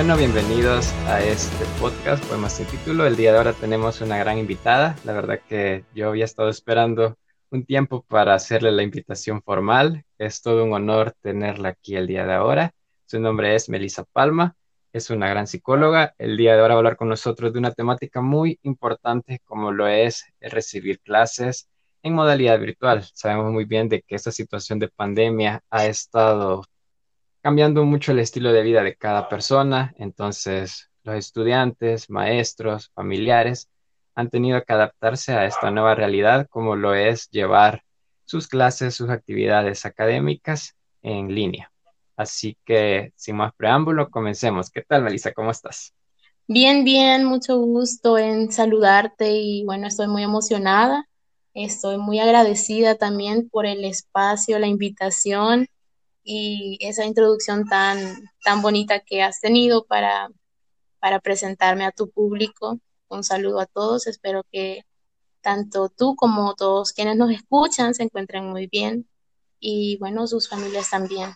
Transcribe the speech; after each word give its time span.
Bueno, 0.00 0.16
bienvenidos 0.16 0.94
a 1.08 1.22
este 1.22 1.66
podcast, 1.78 2.24
Poemas 2.24 2.54
sin 2.54 2.64
título. 2.64 3.06
El 3.06 3.16
día 3.16 3.32
de 3.32 3.36
ahora 3.36 3.52
tenemos 3.52 4.00
una 4.00 4.16
gran 4.16 4.38
invitada. 4.38 4.96
La 5.04 5.12
verdad 5.12 5.42
que 5.46 5.84
yo 5.94 6.08
había 6.08 6.24
estado 6.24 6.48
esperando 6.48 7.18
un 7.50 7.66
tiempo 7.66 8.02
para 8.08 8.32
hacerle 8.32 8.72
la 8.72 8.82
invitación 8.82 9.42
formal. 9.42 10.06
Es 10.16 10.40
todo 10.40 10.64
un 10.64 10.72
honor 10.72 11.12
tenerla 11.20 11.68
aquí 11.68 11.96
el 11.96 12.06
día 12.06 12.24
de 12.24 12.32
ahora. 12.32 12.72
Su 13.04 13.20
nombre 13.20 13.54
es 13.54 13.68
Melissa 13.68 14.04
Palma. 14.04 14.56
Es 14.94 15.10
una 15.10 15.28
gran 15.28 15.46
psicóloga. 15.46 16.14
El 16.16 16.38
día 16.38 16.54
de 16.54 16.62
ahora 16.62 16.76
va 16.76 16.78
a 16.78 16.80
hablar 16.80 16.96
con 16.96 17.10
nosotros 17.10 17.52
de 17.52 17.58
una 17.58 17.72
temática 17.72 18.22
muy 18.22 18.58
importante 18.62 19.42
como 19.44 19.70
lo 19.70 19.86
es 19.86 20.24
recibir 20.40 21.00
clases 21.00 21.68
en 22.02 22.14
modalidad 22.14 22.58
virtual. 22.58 23.04
Sabemos 23.12 23.52
muy 23.52 23.66
bien 23.66 23.90
de 23.90 24.00
que 24.00 24.14
esta 24.14 24.32
situación 24.32 24.78
de 24.78 24.88
pandemia 24.88 25.62
ha 25.68 25.84
estado 25.84 26.64
cambiando 27.42 27.84
mucho 27.84 28.12
el 28.12 28.18
estilo 28.18 28.52
de 28.52 28.62
vida 28.62 28.82
de 28.82 28.96
cada 28.96 29.28
persona, 29.28 29.94
entonces 29.96 30.90
los 31.02 31.16
estudiantes, 31.16 32.10
maestros, 32.10 32.90
familiares 32.94 33.68
han 34.14 34.28
tenido 34.28 34.62
que 34.62 34.72
adaptarse 34.72 35.32
a 35.32 35.46
esta 35.46 35.70
nueva 35.70 35.94
realidad, 35.94 36.46
como 36.50 36.76
lo 36.76 36.94
es 36.94 37.30
llevar 37.30 37.82
sus 38.24 38.48
clases, 38.48 38.94
sus 38.94 39.08
actividades 39.10 39.86
académicas 39.86 40.76
en 41.02 41.34
línea. 41.34 41.72
Así 42.16 42.58
que, 42.66 43.12
sin 43.16 43.36
más 43.36 43.54
preámbulo, 43.54 44.10
comencemos. 44.10 44.70
¿Qué 44.70 44.82
tal, 44.82 45.02
Melissa? 45.02 45.32
¿Cómo 45.32 45.50
estás? 45.50 45.94
Bien, 46.46 46.84
bien, 46.84 47.24
mucho 47.24 47.56
gusto 47.56 48.18
en 48.18 48.52
saludarte 48.52 49.32
y 49.32 49.64
bueno, 49.64 49.86
estoy 49.86 50.08
muy 50.08 50.22
emocionada. 50.22 51.08
Estoy 51.54 51.96
muy 51.96 52.18
agradecida 52.18 52.96
también 52.96 53.48
por 53.48 53.66
el 53.66 53.84
espacio, 53.84 54.58
la 54.58 54.66
invitación 54.66 55.66
y 56.22 56.78
esa 56.80 57.04
introducción 57.04 57.66
tan, 57.66 57.98
tan 58.44 58.62
bonita 58.62 59.00
que 59.00 59.22
has 59.22 59.40
tenido 59.40 59.86
para, 59.86 60.30
para 60.98 61.20
presentarme 61.20 61.84
a 61.84 61.92
tu 61.92 62.10
público. 62.10 62.80
Un 63.08 63.24
saludo 63.24 63.60
a 63.60 63.66
todos, 63.66 64.06
espero 64.06 64.44
que 64.52 64.84
tanto 65.40 65.88
tú 65.88 66.16
como 66.16 66.54
todos 66.54 66.92
quienes 66.92 67.16
nos 67.16 67.30
escuchan 67.30 67.94
se 67.94 68.04
encuentren 68.04 68.46
muy 68.46 68.66
bien 68.66 69.08
y 69.58 69.96
bueno, 69.98 70.26
sus 70.26 70.48
familias 70.48 70.90
también. 70.90 71.30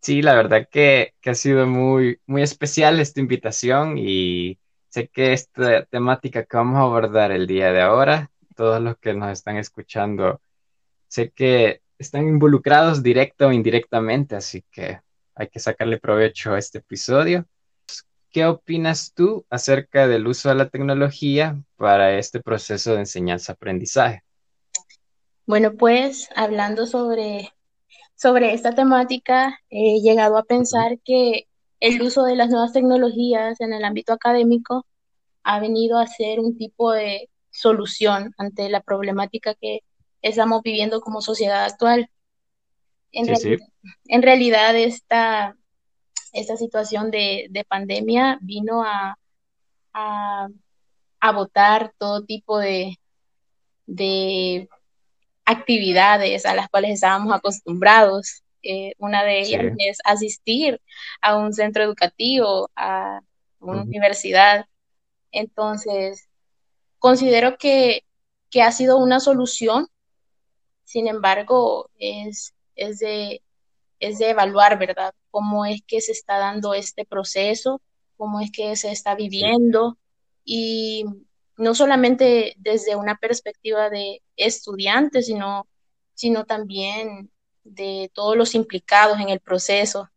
Sí, 0.00 0.22
la 0.22 0.34
verdad 0.34 0.68
que, 0.70 1.14
que 1.20 1.30
ha 1.30 1.34
sido 1.34 1.66
muy, 1.66 2.20
muy 2.26 2.42
especial 2.42 3.00
esta 3.00 3.20
invitación 3.20 3.98
y 3.98 4.58
sé 4.88 5.08
que 5.08 5.32
esta 5.32 5.84
temática 5.86 6.44
que 6.44 6.56
vamos 6.56 6.76
a 6.78 6.82
abordar 6.82 7.32
el 7.32 7.46
día 7.46 7.72
de 7.72 7.82
ahora, 7.82 8.30
todos 8.54 8.80
los 8.80 8.96
que 8.98 9.14
nos 9.14 9.32
están 9.32 9.56
escuchando, 9.56 10.40
sé 11.08 11.30
que 11.32 11.82
están 11.98 12.28
involucrados 12.28 13.02
directa 13.02 13.46
o 13.46 13.52
indirectamente, 13.52 14.36
así 14.36 14.64
que 14.70 15.00
hay 15.34 15.48
que 15.48 15.60
sacarle 15.60 15.98
provecho 15.98 16.52
a 16.52 16.58
este 16.58 16.78
episodio. 16.78 17.46
¿Qué 18.30 18.44
opinas 18.44 19.12
tú 19.14 19.46
acerca 19.48 20.06
del 20.06 20.26
uso 20.26 20.48
de 20.48 20.56
la 20.56 20.68
tecnología 20.68 21.58
para 21.76 22.18
este 22.18 22.40
proceso 22.40 22.92
de 22.92 23.00
enseñanza-aprendizaje? 23.00 24.22
Bueno, 25.46 25.74
pues 25.74 26.28
hablando 26.34 26.86
sobre, 26.86 27.52
sobre 28.14 28.52
esta 28.52 28.72
temática, 28.72 29.60
he 29.70 30.00
llegado 30.00 30.36
a 30.36 30.44
pensar 30.44 30.98
que 31.04 31.46
el 31.80 32.02
uso 32.02 32.24
de 32.24 32.36
las 32.36 32.50
nuevas 32.50 32.72
tecnologías 32.72 33.60
en 33.60 33.72
el 33.72 33.84
ámbito 33.84 34.12
académico 34.12 34.86
ha 35.42 35.60
venido 35.60 35.98
a 35.98 36.06
ser 36.06 36.40
un 36.40 36.58
tipo 36.58 36.92
de 36.92 37.30
solución 37.50 38.34
ante 38.38 38.68
la 38.68 38.80
problemática 38.80 39.54
que 39.54 39.80
estamos 40.22 40.62
viviendo 40.62 41.00
como 41.00 41.20
sociedad 41.20 41.64
actual. 41.64 42.10
En, 43.12 43.26
realidad, 43.26 43.66
en 44.06 44.22
realidad, 44.22 44.76
esta, 44.76 45.56
esta 46.32 46.56
situación 46.56 47.10
de, 47.10 47.64
pandemia 47.68 48.38
vino 48.42 48.82
a, 48.84 49.16
a, 49.92 51.32
votar 51.32 51.92
todo 51.98 52.24
tipo 52.24 52.58
de, 52.58 52.98
de 53.86 54.68
actividades 55.44 56.44
a 56.44 56.54
las 56.54 56.68
cuales 56.68 56.92
estábamos 56.92 57.34
acostumbrados. 57.34 58.42
Eh, 58.62 58.94
una 58.98 59.22
de 59.22 59.40
ellas 59.40 59.64
es 59.78 59.98
asistir 60.04 60.80
a 61.22 61.36
un 61.36 61.52
centro 61.52 61.82
educativo, 61.84 62.70
a 62.76 63.20
una 63.60 63.82
universidad. 63.82 64.66
Entonces, 65.32 66.28
considero 66.98 67.56
que, 67.58 68.02
que, 68.50 68.62
ha 68.62 68.72
sido 68.72 68.98
una 68.98 69.20
solución 69.20 69.88
sin 70.86 71.08
embargo, 71.08 71.90
es, 71.98 72.54
es, 72.76 73.00
de, 73.00 73.42
es 73.98 74.18
de 74.20 74.30
evaluar, 74.30 74.78
¿verdad? 74.78 75.12
Cómo 75.32 75.66
es 75.66 75.82
que 75.84 76.00
se 76.00 76.12
está 76.12 76.38
dando 76.38 76.74
este 76.74 77.04
proceso, 77.04 77.82
cómo 78.16 78.40
es 78.40 78.52
que 78.52 78.76
se 78.76 78.92
está 78.92 79.16
viviendo 79.16 79.98
y 80.44 81.04
no 81.56 81.74
solamente 81.74 82.54
desde 82.58 82.94
una 82.94 83.16
perspectiva 83.16 83.90
de 83.90 84.22
estudiantes, 84.36 85.26
sino, 85.26 85.66
sino 86.14 86.44
también 86.44 87.30
de 87.64 88.08
todos 88.14 88.36
los 88.36 88.54
implicados 88.54 89.18
en 89.18 89.30
el 89.30 89.40
proceso. 89.40 90.08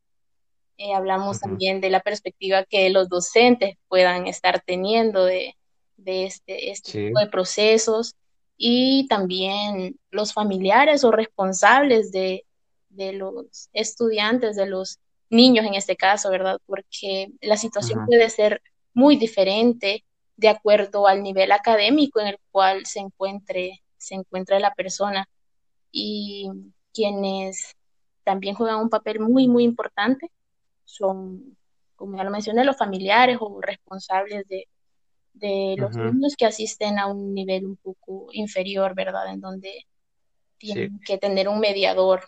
Eh, 0.78 0.94
hablamos 0.94 1.40
también 1.40 1.82
de 1.82 1.90
la 1.90 2.02
perspectiva 2.02 2.64
que 2.64 2.92
los 2.92 3.10
docentes 3.10 3.76
puedan 3.88 4.28
estar 4.28 4.62
teniendo 4.62 5.26
de, 5.26 5.58
de 5.98 6.26
este, 6.26 6.70
este 6.70 7.08
tipo 7.08 7.20
de 7.20 7.28
procesos 7.28 8.16
y 8.62 9.08
también 9.08 9.98
los 10.12 10.34
familiares 10.34 11.06
o 11.06 11.12
responsables 11.12 12.12
de, 12.12 12.46
los 12.90 13.70
estudiantes, 13.72 14.58
de 14.58 14.66
los 14.66 15.00
niños 15.30 15.66
en 15.66 15.76
este 15.76 15.96
caso, 15.96 16.30
¿verdad? 16.30 16.60
Porque 16.66 17.32
la 17.40 17.56
situación 17.56 18.06
puede 18.06 18.30
ser 18.30 18.62
muy 18.94 19.16
diferente 19.16 20.04
de 20.36 20.50
acuerdo 20.50 21.08
al 21.08 21.24
nivel 21.24 21.54
académico 21.54 22.20
en 22.20 22.28
el 22.28 22.38
cual 22.52 22.86
se 22.86 23.00
encuentre, 23.00 23.82
se 23.98 24.16
encuentra 24.16 24.60
la 24.60 24.74
persona 24.74 25.30
y 25.90 26.50
quienes 26.94 27.78
también 28.26 28.56
juegan 28.56 28.82
un 28.82 28.90
papel 28.90 29.22
muy, 29.22 29.48
muy 29.48 29.64
importante 29.64 30.30
son, 30.84 31.56
como 31.96 32.18
ya 32.18 32.26
lo 32.26 32.32
mencioné, 32.32 32.66
los 32.66 32.78
familiares 32.78 33.38
o 33.40 33.62
responsables 33.62 34.46
de, 34.50 34.68
de 35.40 35.76
los 35.78 35.96
niños 35.96 36.36
que 36.38 36.46
asisten 36.46 37.00
a 37.00 37.08
un 37.08 37.34
nivel 37.34 37.66
un 37.66 37.78
poco 37.78 38.28
inferior, 38.32 38.94
¿verdad? 38.96 39.32
En 39.32 39.42
donde 39.42 39.88
tienen 40.58 41.00
que 41.06 41.18
tener 41.18 41.48
un 41.48 41.60
mediador. 41.60 42.22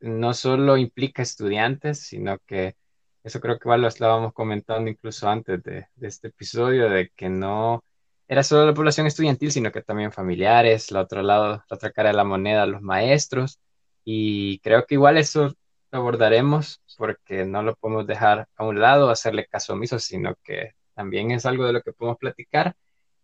No 0.00 0.34
solo 0.34 0.76
implica 0.76 1.22
estudiantes, 1.22 2.00
sino 2.00 2.38
que 2.46 2.76
eso 3.22 3.40
creo 3.40 3.58
que 3.58 3.68
igual 3.68 3.82
lo 3.82 3.88
estábamos 3.88 4.32
comentando 4.32 4.90
incluso 4.90 5.28
antes 5.28 5.62
de, 5.62 5.86
de, 5.94 6.08
este 6.08 6.28
episodio, 6.28 6.90
de 6.90 7.10
que 7.14 7.28
no 7.28 7.84
era 8.26 8.42
solo 8.42 8.66
la 8.66 8.74
población 8.74 9.06
estudiantil, 9.06 9.52
sino 9.52 9.70
que 9.70 9.82
también 9.82 10.10
familiares, 10.12 10.90
la 10.90 11.00
otro 11.00 11.22
lado, 11.22 11.64
la 11.68 11.76
otra 11.76 11.92
cara 11.92 12.10
de 12.10 12.16
la 12.16 12.24
moneda, 12.24 12.66
los 12.66 12.82
maestros. 12.82 13.58
Y 14.04 14.58
creo 14.60 14.86
que 14.86 14.94
igual 14.94 15.18
eso 15.18 15.54
lo 15.92 15.98
abordaremos 15.98 16.80
porque 16.96 17.44
no 17.44 17.62
lo 17.62 17.76
podemos 17.76 18.06
dejar 18.06 18.48
a 18.56 18.64
un 18.64 18.80
lado, 18.80 19.10
hacerle 19.10 19.46
caso 19.46 19.74
omiso, 19.74 19.98
sino 19.98 20.34
que 20.42 20.72
también 20.94 21.30
es 21.30 21.46
algo 21.46 21.66
de 21.66 21.72
lo 21.72 21.82
que 21.82 21.92
podemos 21.92 22.18
platicar. 22.18 22.74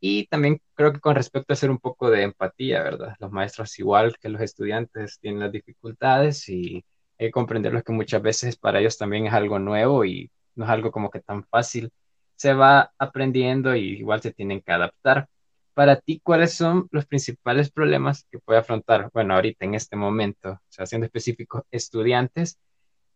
Y 0.01 0.27
también 0.29 0.61
creo 0.75 0.93
que 0.93 1.01
con 1.01 1.15
respecto 1.17 1.53
a 1.53 1.55
hacer 1.55 1.71
un 1.71 1.79
poco 1.79 2.11
de 2.11 2.23
empatía, 2.23 2.83
¿verdad? 2.83 3.17
Los 3.19 3.33
maestros, 3.33 3.79
igual 3.79 4.17
que 4.21 4.29
los 4.29 4.41
estudiantes, 4.41 5.19
tienen 5.21 5.41
las 5.41 5.53
dificultades 5.53 6.49
y 6.49 6.85
hay 7.19 7.29
que 7.29 7.33
comprenderlos 7.33 7.83
que 7.83 7.93
muchas 7.93 8.23
veces 8.23 8.57
para 8.57 8.81
ellos 8.81 8.97
también 8.97 9.27
es 9.27 9.33
algo 9.33 9.59
nuevo 9.59 10.05
y 10.05 10.31
no 10.55 10.65
es 10.65 10.71
algo 10.71 10.93
como 10.93 11.11
que 11.11 11.21
tan 11.21 11.45
fácil. 11.45 11.91
Se 12.37 12.55
va 12.55 12.93
aprendiendo 12.99 13.75
y 13.75 13.99
igual 13.99 14.21
se 14.23 14.33
tienen 14.33 14.61
que 14.63 14.73
adaptar. 14.73 15.29
Para 15.75 15.97
ti, 15.97 16.21
¿cuáles 16.23 16.55
son 16.55 16.89
los 16.93 17.07
principales 17.07 17.71
problemas 17.71 18.27
que 18.31 18.39
puede 18.39 18.61
afrontar, 18.61 19.11
bueno, 19.13 19.35
ahorita 19.35 19.65
en 19.65 19.75
este 19.75 19.97
momento, 19.97 20.53
o 20.53 20.61
sea, 20.69 20.87
siendo 20.87 21.07
específico, 21.07 21.67
estudiantes 21.71 22.59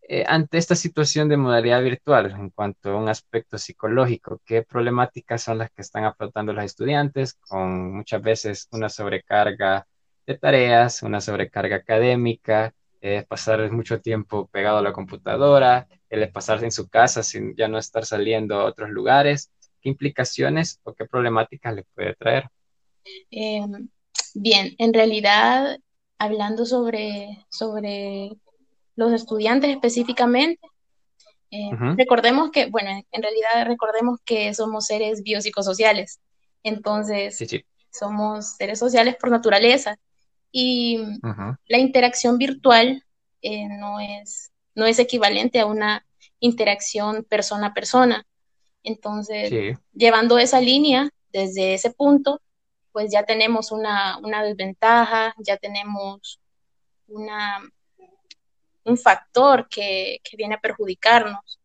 eh, 0.08 0.24
ante 0.26 0.58
esta 0.58 0.74
situación 0.74 1.28
de 1.28 1.36
modalidad 1.36 1.82
virtual, 1.82 2.32
en 2.32 2.50
cuanto 2.50 2.90
a 2.90 2.96
un 2.96 3.08
aspecto 3.08 3.56
psicológico, 3.56 4.40
¿qué 4.44 4.62
problemáticas 4.62 5.42
son 5.42 5.58
las 5.58 5.70
que 5.70 5.82
están 5.82 6.04
afrontando 6.04 6.52
los 6.52 6.64
estudiantes 6.64 7.34
con 7.34 7.92
muchas 7.94 8.20
veces 8.20 8.68
una 8.72 8.88
sobrecarga 8.88 9.86
de 10.26 10.38
tareas, 10.38 11.02
una 11.02 11.20
sobrecarga 11.20 11.76
académica, 11.76 12.74
eh, 13.00 13.24
pasar 13.28 13.70
mucho 13.70 14.00
tiempo 14.00 14.48
pegado 14.48 14.78
a 14.78 14.82
la 14.82 14.92
computadora, 14.92 15.86
el 16.10 16.30
pasar 16.32 16.62
en 16.64 16.72
su 16.72 16.88
casa 16.88 17.22
sin 17.22 17.54
ya 17.56 17.68
no 17.68 17.78
estar 17.78 18.04
saliendo 18.04 18.56
a 18.56 18.64
otros 18.64 18.90
lugares? 18.90 19.50
¿Qué 19.80 19.88
implicaciones 19.88 20.80
o 20.82 20.94
qué 20.94 21.06
problemáticas 21.06 21.74
le 21.74 21.84
puede 21.94 22.14
traer? 22.14 22.48
Em, 23.30 23.88
bien, 24.34 24.74
en 24.78 24.92
realidad, 24.92 25.78
hablando 26.18 26.66
sobre, 26.66 27.46
sobre 27.50 28.36
los 28.96 29.12
estudiantes 29.12 29.70
específicamente. 29.70 30.66
Eh, 31.50 31.70
recordemos 31.96 32.50
que, 32.50 32.66
bueno, 32.66 32.90
en 33.10 33.22
realidad 33.22 33.66
recordemos 33.66 34.18
que 34.24 34.54
somos 34.54 34.86
seres 34.86 35.22
biopsicosociales, 35.22 36.20
entonces 36.62 37.38
somos 37.90 38.56
seres 38.56 38.78
sociales 38.78 39.16
por 39.16 39.30
naturaleza. 39.30 39.98
Y 40.50 40.98
la 41.66 41.78
interacción 41.78 42.36
virtual 42.36 43.04
eh, 43.40 43.68
no, 43.68 44.00
es, 44.00 44.52
no 44.74 44.86
es 44.86 44.98
equivalente 44.98 45.60
a 45.60 45.66
una 45.66 46.04
interacción 46.40 47.24
persona 47.24 47.68
a 47.68 47.74
persona. 47.74 48.26
Entonces, 48.82 49.78
llevando 49.92 50.38
esa 50.38 50.60
línea 50.60 51.10
desde 51.32 51.74
ese 51.74 51.90
punto, 51.90 52.40
pues 52.92 53.10
ya 53.10 53.24
tenemos 53.24 53.72
una, 53.72 54.18
desventaja, 54.44 55.34
ya 55.38 55.56
tenemos 55.56 56.40
una, 57.08 57.60
un 58.84 58.96
factor 58.96 59.68
que, 59.68 60.20
viene 60.36 60.54
a 60.56 60.60
perjudicarnos. 60.60 61.60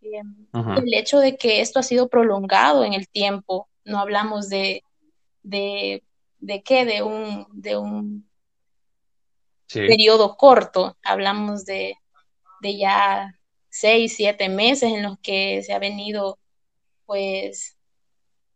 Em, 0.00 0.46
el 0.76 0.94
hecho 0.94 1.18
de 1.18 1.36
que 1.36 1.60
esto 1.60 1.78
ha 1.78 1.82
sido 1.82 2.08
prolongado 2.08 2.84
en 2.84 2.92
el 2.92 3.08
tiempo, 3.08 3.68
no 3.84 3.98
hablamos 3.98 4.48
de, 4.48 4.84
de, 5.42 6.02
de 6.38 6.62
qué, 6.62 6.84
de 6.84 7.02
un, 7.02 7.46
de 7.52 7.76
un 7.76 8.28
periodo 9.72 10.36
corto, 10.36 10.96
hablamos 11.02 11.64
de, 11.64 11.94
de 12.60 12.76
ya 12.76 13.38
seis, 13.68 14.16
siete 14.16 14.48
meses 14.48 14.92
en 14.92 15.02
los 15.02 15.18
que 15.20 15.62
se 15.62 15.72
ha 15.72 15.78
venido 15.78 16.38
pues 17.06 17.76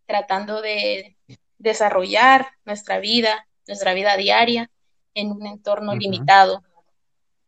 tratando 0.06 0.62
de 0.62 1.16
desarrollar 1.58 2.48
nuestra 2.64 2.98
vida, 3.00 3.48
nuestra 3.66 3.94
vida 3.94 4.16
diaria 4.16 4.70
en 5.14 5.32
un 5.32 5.46
entorno 5.46 5.94
limitado. 5.94 6.62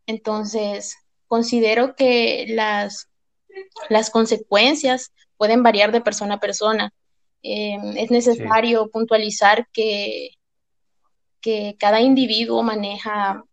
Entonces, 0.08 0.96
considero 1.26 1.94
que 1.94 2.46
las, 2.49 3.10
las 3.90 4.08
consecuencias 4.08 5.12
pueden 5.37 5.62
variar 5.62 5.93
de 5.93 6.00
persona 6.00 6.37
a 6.37 6.40
persona. 6.40 6.94
Em, 7.43 7.94
es 7.96 8.10
necesario 8.10 8.90
puntualizar 8.90 9.69
que, 9.70 10.31
que 11.43 11.76
cada 11.78 12.00
individuo 12.00 12.62
maneja 12.62 13.44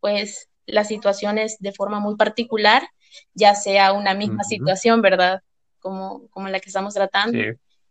pues 0.00 0.50
las 0.66 0.88
situaciones 0.88 1.56
de 1.60 1.72
forma 1.72 1.98
muy 1.98 2.16
particular, 2.16 2.86
ya 3.32 3.54
sea 3.54 3.94
una 3.94 4.12
misma 4.14 4.44
situación, 4.44 5.00
¿verdad? 5.00 5.40
Como, 5.80 6.28
como 6.28 6.48
la 6.48 6.60
que 6.60 6.68
estamos 6.68 6.92
tratando. 6.92 7.38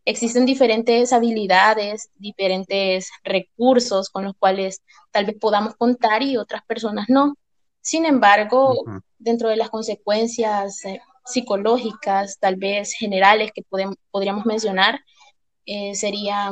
Existen 0.06 0.46
diferentes 0.46 1.12
habilidades, 1.12 2.12
diferentes 2.16 3.10
recursos 3.24 4.12
con 4.12 4.26
los 4.26 4.36
cuales 4.38 4.84
tal 5.10 5.26
vez 5.26 5.38
podamos 5.40 5.76
contar 5.76 6.22
y 6.22 6.38
otras 6.38 6.64
personas 6.66 7.10
no. 7.10 7.36
Sin 7.82 8.06
embargo, 8.06 8.86
dentro 9.18 9.50
de 9.50 9.56
las 9.58 9.70
consecuencias 9.70 10.86
eh, 10.86 11.02
psicológicas, 11.26 12.38
tal 12.40 12.56
vez 12.56 12.94
generales 12.94 13.52
que 13.54 13.64
podríamos 14.12 14.46
mencionar, 14.46 15.02
eh, 15.66 15.96
sería 15.96 16.52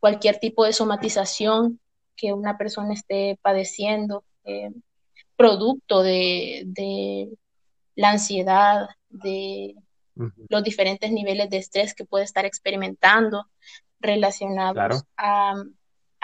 cualquier 0.00 0.38
tipo 0.38 0.64
de 0.64 0.72
somatización 0.72 1.80
que 2.16 2.32
una 2.32 2.56
persona 2.56 2.94
esté 2.94 3.38
padeciendo, 3.42 4.24
eh, 4.44 4.70
producto 5.36 6.02
de, 6.02 7.28
la 7.94 8.10
ansiedad, 8.10 8.88
de 9.08 9.74
los 10.48 10.64
diferentes 10.64 11.10
niveles 11.12 11.48
de 11.50 11.58
estrés 11.58 11.94
que 11.94 12.04
puede 12.04 12.24
estar 12.24 12.44
experimentando 12.44 13.46
relacionados 14.00 15.04
a, 15.16 15.54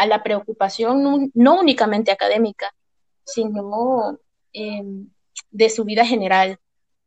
la 0.06 0.22
preocupación 0.24 1.30
no, 1.34 1.60
únicamente 1.60 2.10
académica, 2.10 2.74
sino 3.24 4.18
em, 4.54 5.08
de 5.50 5.68
su 5.68 5.84
vida 5.84 6.06
general. 6.06 6.58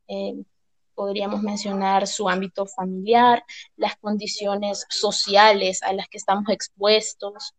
Em, 0.07 0.45
podríamos 0.94 1.41
mencionar 1.41 2.07
su 2.07 2.29
ámbito 2.29 2.67
familiar, 2.67 3.44
las 3.75 3.95
condiciones 3.97 4.85
sociales 4.89 5.81
a 5.83 5.94
las 5.94 6.07
que 6.07 6.17
estamos 6.17 6.49
expuestos. 6.49 7.53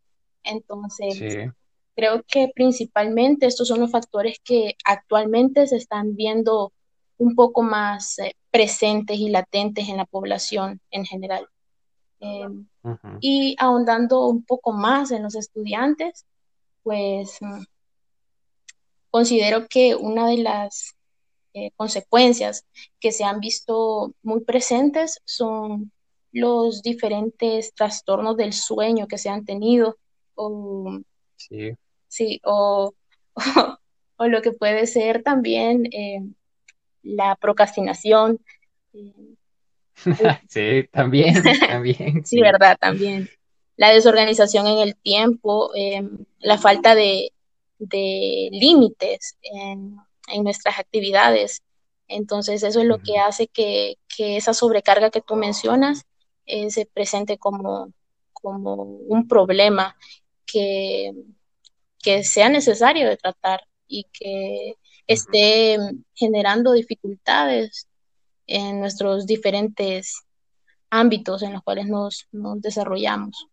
Entonces, 0.44 1.52
Creo 1.98 2.22
que 2.28 2.52
principalmente 2.54 3.46
estos 3.46 3.66
son 3.66 3.80
los 3.80 3.90
factores 3.90 4.38
que 4.44 4.76
actualmente 4.84 5.66
se 5.66 5.74
están 5.74 6.14
viendo 6.14 6.72
un 7.16 7.34
poco 7.34 7.62
más 7.62 8.20
eh, 8.20 8.36
presentes 8.52 9.18
y 9.18 9.28
latentes 9.30 9.88
en 9.88 9.96
la 9.96 10.04
población 10.04 10.80
en 10.92 11.04
general. 11.04 11.48
Em, 12.20 12.68
y 13.20 13.56
ahondando 13.58 14.28
un 14.28 14.44
poco 14.44 14.70
más 14.70 15.10
en 15.10 15.24
los 15.24 15.34
estudiantes, 15.34 16.24
pues 16.84 17.38
mm, 17.40 17.62
considero 19.10 19.66
que 19.68 19.94
una 19.94 20.28
de 20.28 20.38
las 20.38 20.94
eh, 21.54 21.70
consecuencias 21.76 22.66
que 23.00 23.12
se 23.12 23.24
han 23.24 23.40
visto 23.40 24.14
muy 24.22 24.40
presentes 24.40 25.20
son 25.24 25.92
los 26.32 26.82
diferentes 26.82 27.74
trastornos 27.74 28.36
del 28.36 28.52
sueño 28.52 29.08
que 29.08 29.18
se 29.18 29.30
han 29.30 29.44
tenido 29.44 29.96
o 30.34 31.00
sí 31.36 31.74
sí, 32.08 32.40
o, 32.44 32.94
o, 34.16 34.26
lo 34.26 34.42
que 34.42 34.52
puede 34.52 34.86
ser 34.86 35.22
también 35.22 35.86
eh, 35.92 36.22
la 37.02 37.36
procrastinación. 37.36 38.40
sí, 40.48 40.88
también, 40.90 41.34
también. 41.68 42.24
sí, 42.26 42.40
verdad, 42.40 42.76
también. 42.80 43.28
La 43.76 43.90
desorganización 43.90 44.66
en 44.66 44.78
el 44.78 44.96
tiempo, 44.96 45.70
em, 45.74 46.24
la 46.40 46.58
falta 46.58 46.96
de, 46.96 47.32
de 47.78 48.48
límites 48.52 49.36
en, 49.42 49.96
en, 50.28 50.44
nuestras 50.44 50.78
actividades. 50.78 51.62
Entonces, 52.08 52.62
eso 52.62 52.80
es 52.80 52.86
lo 52.86 52.98
que 52.98 53.18
hace 53.18 53.48
que, 53.48 53.96
que 54.14 54.36
esa 54.36 54.54
sobrecarga 54.54 55.10
que 55.10 55.20
tú 55.20 55.36
mencionas 55.36 56.04
eh, 56.46 56.70
se 56.70 56.86
presente 56.86 57.38
como, 57.38 57.92
como 58.32 58.74
un 58.74 59.28
problema 59.28 59.96
que, 60.46 61.12
que 62.02 62.24
sea 62.24 62.48
necesario 62.48 63.08
de 63.08 63.16
tratar 63.16 63.60
y 63.86 64.04
que 64.12 64.74
esté 65.06 65.78
generando 66.14 66.72
dificultades 66.72 67.88
en 68.46 68.80
nuestros 68.80 69.26
diferentes 69.26 70.22
ámbitos 70.90 71.42
en 71.42 71.52
los 71.52 71.62
cuales 71.62 71.86
nos, 71.86 72.28
desarrollamos. 72.32 73.46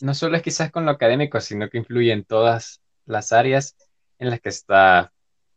No 0.00 0.14
solo 0.14 0.36
es 0.36 0.42
quizás 0.42 0.70
con 0.70 0.84
lo 0.84 0.90
académico, 0.90 1.40
sino 1.40 1.68
que 1.68 1.78
influye 1.78 2.12
en 2.12 2.24
todas 2.24 2.80
las 3.06 3.32
áreas 3.32 3.76
en 4.18 4.30
las 4.30 4.40
que 4.40 4.48
está 4.50 5.12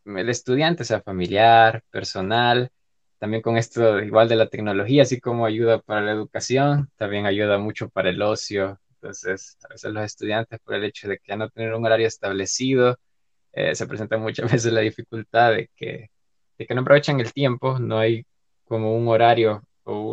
el 0.05 0.29
estudiante, 0.29 0.83
sea 0.85 1.01
familiar, 1.01 1.83
personal, 1.91 2.71
también 3.19 3.41
con 3.41 3.57
esto 3.57 3.99
igual 3.99 4.29
de 4.29 4.35
la 4.35 4.47
tecnología, 4.49 5.03
así 5.03 5.19
como 5.19 5.45
ayuda 5.45 5.79
para 5.81 6.01
la 6.01 6.11
educación, 6.11 6.89
también 6.97 7.25
ayuda 7.25 7.57
mucho 7.57 7.89
para 7.89 8.09
el 8.09 8.21
ocio, 8.21 8.79
entonces, 9.01 9.57
a 9.63 9.69
veces 9.69 9.91
los 9.93 10.03
estudiantes, 10.03 10.59
por 10.59 10.75
el 10.75 10.83
hecho 10.83 11.07
de 11.07 11.17
que 11.17 11.23
ya 11.27 11.35
no 11.37 11.49
tener 11.49 11.73
un 11.73 11.85
horario 11.85 12.07
establecido, 12.07 12.97
eh, 13.53 13.75
se 13.75 13.87
presenta 13.87 14.17
muchas 14.17 14.51
veces 14.51 14.73
la 14.73 14.81
dificultad 14.81 15.51
de 15.53 15.69
que, 15.75 16.09
de 16.57 16.65
que 16.65 16.75
no 16.75 16.81
aprovechan 16.81 17.19
el 17.19 17.33
tiempo, 17.33 17.79
no 17.79 17.99
hay 17.99 18.25
como 18.65 18.95
un 18.97 19.07
horario 19.07 19.63
o 19.83 20.11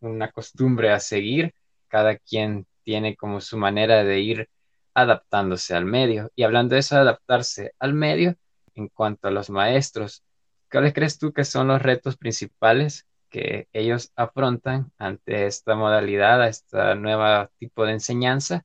una 0.00 0.30
costumbre 0.32 0.90
a 0.90 1.00
seguir, 1.00 1.52
cada 1.88 2.16
quien 2.18 2.66
tiene 2.82 3.16
como 3.16 3.40
su 3.40 3.56
manera 3.56 4.04
de 4.04 4.20
ir 4.20 4.48
adaptándose 4.94 5.74
al 5.74 5.84
medio. 5.84 6.30
Y 6.34 6.44
hablando 6.44 6.74
de 6.74 6.80
eso, 6.80 6.94
de 6.94 7.02
adaptarse 7.02 7.74
al 7.78 7.94
medio, 7.94 8.36
en 8.74 8.88
cuanto 8.88 9.28
a 9.28 9.30
los 9.30 9.50
maestros, 9.50 10.22
¿cuáles 10.70 10.94
crees 10.94 11.18
tú 11.18 11.32
que 11.32 11.44
son 11.44 11.68
los 11.68 11.82
retos 11.82 12.16
principales 12.16 13.06
que 13.28 13.68
ellos 13.72 14.12
afrontan 14.14 14.92
ante 14.98 15.46
esta 15.46 15.74
modalidad, 15.74 16.40
a 16.40 16.48
este 16.48 16.94
nuevo 16.94 17.48
tipo 17.58 17.84
de 17.84 17.92
enseñanza? 17.92 18.64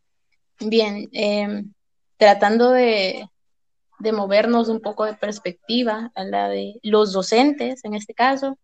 Bien, 0.60 1.10
em, 1.12 1.74
tratando 2.18 2.72
de, 2.72 3.28
movernos 4.14 4.70
un 4.70 4.80
poco 4.80 5.06
de 5.06 5.16
perspectiva 5.16 6.12
a 6.16 6.24
la 6.24 6.50
de 6.50 6.80
los 6.84 7.12
docentes, 7.12 7.84
en 7.84 7.96
este 7.96 8.14
caso, 8.14 8.58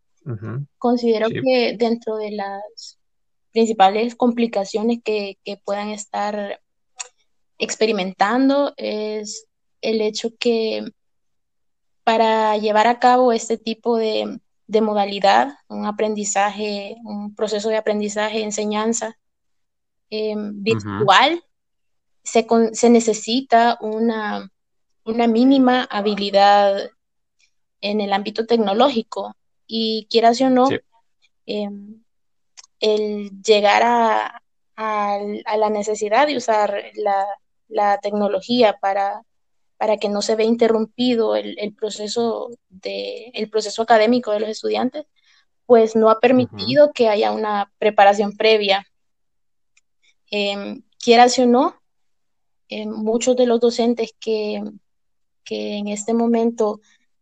considero 0.77 1.27
que 1.29 1.75
dentro 1.77 2.17
de 2.17 2.31
las 2.31 2.97
principales 3.51 4.15
complicaciones 4.15 4.99
que, 5.03 5.37
que 5.43 5.57
puedan 5.57 5.89
estar 5.89 6.61
experimentando 7.57 8.73
es 8.77 9.47
el 9.81 10.01
hecho 10.01 10.35
que 10.37 10.91
para 12.03 12.57
llevar 12.57 12.87
a 12.87 12.99
cabo 12.99 13.31
este 13.31 13.57
tipo 13.57 13.97
de, 13.97 14.39
de 14.67 14.81
modalidad, 14.81 15.57
un 15.67 15.85
aprendizaje, 15.85 16.97
un 17.03 17.35
proceso 17.35 17.69
de 17.69 17.77
aprendizaje, 17.77 18.43
enseñanza 18.43 19.17
em, 20.09 20.61
virtual, 20.61 21.43
se, 22.23 22.45
se, 22.73 22.89
necesita 22.89 23.77
una, 23.81 24.51
una, 25.03 25.27
mínima 25.27 25.83
habilidad 25.83 26.89
en 27.81 28.01
el 28.01 28.13
ámbito 28.13 28.45
tecnológico. 28.45 29.35
Y 29.67 30.07
quieras 30.09 30.39
o 30.41 30.49
no, 30.49 30.67
em, 31.47 32.03
el 32.79 33.31
llegar 33.41 33.81
a, 33.83 34.43
a, 34.75 35.19
la 35.57 35.69
necesidad 35.69 36.27
de 36.27 36.37
usar 36.37 36.83
la, 36.95 37.25
la 37.75 37.99
tecnología 37.99 38.77
para 38.81 39.23
para 39.77 39.97
que 39.97 40.09
no 40.09 40.21
se 40.21 40.35
vea 40.35 40.47
interrumpido 40.47 41.35
el, 41.35 41.75
proceso 41.75 42.49
de, 42.69 43.31
el 43.33 43.49
proceso 43.49 43.81
académico 43.81 44.31
de 44.31 44.39
los 44.39 44.49
estudiantes, 44.49 45.05
pues 45.65 45.95
no 45.95 46.09
ha 46.09 46.19
permitido 46.19 46.91
que 46.93 47.09
haya 47.09 47.31
una 47.31 47.71
preparación 47.77 48.37
previa. 48.37 48.87
Eh, 50.31 50.81
quieras 50.97 51.37
o 51.39 51.45
no, 51.45 51.75
em, 52.69 52.89
muchos 52.89 53.35
de 53.35 53.45
los 53.45 53.59
docentes 53.59 54.15
que, 54.19 54.63
que 55.43 55.77
en 55.77 55.87
este 55.87 56.13
momento 56.13 56.79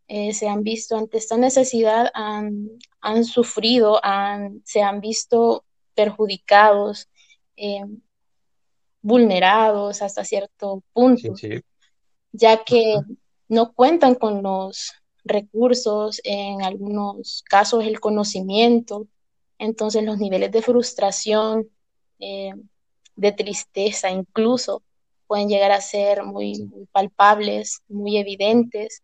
eh, 0.08 0.34
se 0.34 0.48
han 0.48 0.64
visto 0.64 0.96
ante 0.96 1.18
esta 1.18 1.38
necesidad, 1.38 2.12
han, 2.14 2.70
han 3.02 3.26
sufrido, 3.26 4.00
han, 4.04 4.62
se 4.64 4.82
han 4.84 5.02
visto 5.02 5.66
perjudicados, 5.96 7.10
eh, 7.56 7.84
vulnerados 9.04 10.02
hasta 10.02 10.24
cierto 10.26 10.82
punto, 10.94 11.36
Sí, 11.36 11.50
sí. 11.54 11.62
ya 12.32 12.64
que 12.64 13.00
no 13.50 13.74
cuentan 13.74 14.16
con 14.16 14.42
los 14.42 14.94
recursos, 15.24 16.20
en 16.24 16.64
algunos 16.64 17.44
casos 17.48 17.84
el 17.86 18.00
conocimiento, 18.00 19.08
entonces 19.60 20.04
los 20.04 20.18
niveles 20.18 20.52
de 20.52 20.62
frustración, 20.64 21.70
eh, 22.20 22.54
de 23.16 23.32
tristeza 23.32 24.10
incluso, 24.10 24.82
pueden 25.28 25.48
llegar 25.50 25.72
a 25.72 25.82
ser 25.82 26.24
muy, 26.24 26.56
Sí. 26.56 26.64
muy 26.66 26.86
palpables, 26.92 27.82
muy 27.88 28.18
evidentes. 28.18 29.04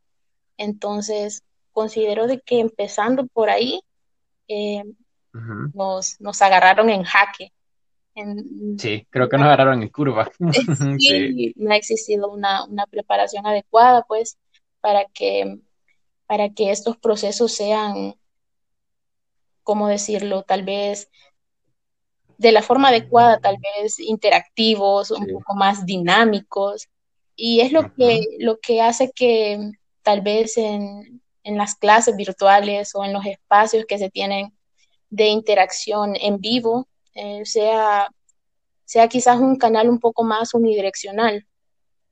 Entonces, 0.57 1.43
considero 1.71 2.25
de 2.27 2.39
que 2.41 2.59
empezando 2.59 3.27
por 3.27 3.49
ahí, 3.49 3.81
eh, 4.47 4.83
nos, 5.73 6.19
nos 6.19 6.41
agarraron 6.41 6.89
en 6.89 7.03
jaque. 7.03 7.51
En, 8.19 8.79
Sí, 8.79 9.07
creo 9.09 9.29
que 9.29 9.37
nos 9.37 9.47
agarraron 9.47 9.81
en 9.81 9.89
curva. 9.89 10.29
Sí, 10.53 10.65
sí, 10.99 11.53
no 11.55 11.71
ha 11.71 11.77
existido 11.77 12.29
una, 12.29 12.65
una 12.65 12.85
preparación 12.85 13.45
adecuada, 13.45 14.03
pues, 14.07 14.37
para 14.81 15.05
que, 15.05 15.59
para 16.27 16.49
que 16.49 16.71
estos 16.71 16.97
procesos 16.97 17.53
sean, 17.53 18.15
¿cómo 19.63 19.87
decirlo? 19.87 20.43
Tal 20.43 20.63
vez 20.63 21.09
de 22.37 22.53
la 22.53 22.61
forma 22.61 22.87
adecuada, 22.87 23.39
tal 23.39 23.57
vez 23.57 23.99
interactivos, 23.99 25.11
un 25.11 25.27
poco 25.27 25.55
más 25.55 25.85
dinámicos. 25.85 26.87
Y 27.35 27.59
es 27.59 27.71
lo 27.73 27.93
que, 27.93 28.25
lo 28.39 28.59
que 28.59 28.81
hace 28.81 29.11
que 29.13 29.71
tal 30.03 30.21
vez 30.21 30.57
en, 30.57 31.21
en 31.43 31.57
las 31.57 31.75
clases 31.75 32.15
virtuales 32.15 32.95
o 32.95 33.03
en 33.03 33.11
los 33.11 33.25
espacios 33.25 33.85
que 33.85 33.97
se 33.97 34.09
tienen 34.09 34.53
de 35.09 35.27
interacción 35.27 36.15
en 36.15 36.39
vivo, 36.39 36.87
eh, 37.13 37.45
sea, 37.45 38.09
sea 38.85 39.07
quizás 39.07 39.39
un 39.39 39.55
canal 39.57 39.89
un 39.89 39.99
poco 39.99 40.23
más 40.23 40.53
unidireccional, 40.53 41.45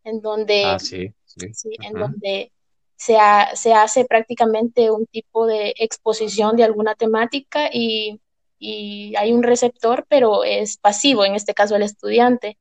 en 0.04 0.22
donde, 0.22 0.64
Ah, 0.66 0.80
sí, 0.80 1.14
sí. 1.26 1.54
sí, 1.54 1.70
en 1.82 1.94
donde 1.94 2.52
se, 2.96 3.18
ha- 3.18 3.56
se 3.56 3.74
hace 3.74 4.06
prácticamente 4.06 4.92
un 4.92 5.06
tipo 5.08 5.46
de 5.48 5.74
exposición 5.78 6.56
de 6.56 6.64
alguna 6.64 6.96
temática 6.96 7.70
y, 7.72 8.20
y 8.60 9.16
hay 9.18 9.34
un 9.34 9.44
receptor, 9.44 10.06
pero 10.10 10.44
es 10.44 10.78
pasivo, 10.78 11.26
en 11.26 11.36
este 11.36 11.54
caso 11.54 11.76
el 11.76 11.84
estudiante. 11.84 12.58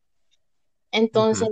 Entonces, 0.92 1.48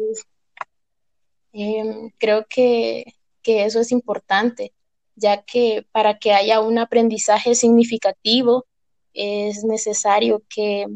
em, 1.53 2.11
creo 2.19 2.47
que, 2.49 3.05
que 3.43 3.65
eso 3.65 3.81
es 3.81 3.93
importante, 3.93 4.73
ya 5.17 5.43
que 5.43 5.87
para 5.93 6.19
que 6.19 6.33
haya 6.33 6.61
un 6.61 6.79
aprendizaje 6.79 7.55
significativo 7.55 8.67
es 9.15 9.65
necesario 9.65 10.43
que, 10.49 10.87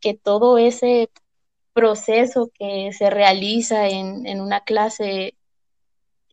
que 0.00 0.14
todo 0.14 0.58
ese 0.58 1.10
proceso 1.72 2.50
que 2.54 2.92
se 2.92 3.10
realiza 3.10 3.88
en, 3.88 4.26
en 4.26 4.40
una 4.40 4.60
clase, 4.60 5.34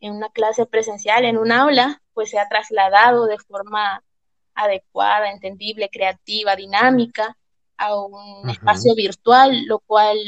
en 0.00 0.14
una 0.14 0.28
clase 0.30 0.66
presencial, 0.66 1.24
en 1.24 1.38
un 1.38 1.50
aula, 1.52 2.02
pues 2.12 2.30
sea 2.30 2.48
trasladado 2.48 3.26
de 3.26 3.38
forma 3.38 4.02
adecuada, 4.54 5.30
entendible, 5.30 5.88
creativa, 5.88 6.56
dinámica 6.56 7.36
a 7.76 7.94
un 7.96 8.50
espacio 8.50 8.94
virtual, 8.94 9.64
lo 9.66 9.78
cual 9.78 10.18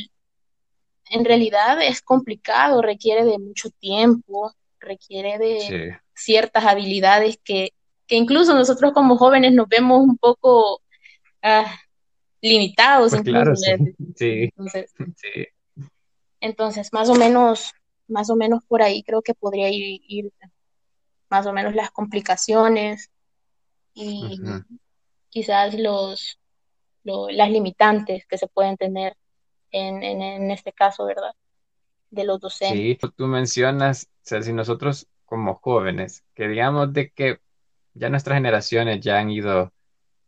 en 1.11 1.25
realidad 1.25 1.83
es 1.83 2.01
complicado, 2.01 2.81
requiere 2.81 3.25
de 3.25 3.39
mucho 3.39 3.71
tiempo, 3.71 4.55
requiere 4.79 5.39
de 5.39 5.61
Sí. 5.61 5.99
ciertas 6.15 6.65
habilidades 6.65 7.39
que, 7.43 7.73
que 8.11 8.17
incluso 8.17 8.57
nosotros 8.57 8.93
como 8.93 9.17
jóvenes 9.17 9.53
nos 9.53 9.69
vemos 9.69 10.01
un 10.01 10.19
poco 10.19 10.83
ah, 11.43 11.73
limitados, 12.41 13.13
Pues 13.13 13.23
claro, 13.23 13.55
sí, 13.55 14.51
Entonces, 14.57 14.93
sí. 15.15 15.47
entonces, 16.41 16.93
más 16.93 17.09
o 17.09 17.15
menos, 17.15 17.73
más 18.09 18.29
o 18.29 18.35
menos 18.35 18.65
por 18.67 18.83
ahí 18.83 19.05
creo 19.05 19.23
que 19.23 19.33
podría 19.35 19.69
ir, 19.69 20.01
ir 20.09 20.33
más 21.31 21.47
o 21.47 21.53
menos 21.53 21.77
las 21.77 21.93
complicaciones 21.93 23.13
y 23.95 24.41
quizás 25.29 25.79
los, 25.79 26.41
lo, 27.05 27.31
las 27.31 27.49
limitantes 27.49 28.27
que 28.27 28.39
se 28.39 28.49
pueden 28.49 28.77
tener 28.77 29.17
en, 29.71 30.03
en, 30.03 30.21
en 30.21 30.51
este 30.51 30.73
caso, 30.73 31.05
¿verdad? 31.05 31.31
De 32.11 32.25
los 32.25 32.41
docentes. 32.41 32.77
Sí, 32.77 33.13
tú 33.17 33.29
mencionas, 33.29 34.09
o 34.11 34.23
sea, 34.23 34.43
si 34.43 34.53
nosotros 34.53 35.07
como 35.27 35.61
jóvenes, 35.63 36.25
que 36.35 36.49
digamos 36.49 36.93
de 36.93 37.11
que 37.11 37.39
ya 38.01 38.09
nuestras 38.11 38.37
generaciones 38.37 39.01
ya 39.01 39.19
han 39.19 39.31
ido 39.31 39.73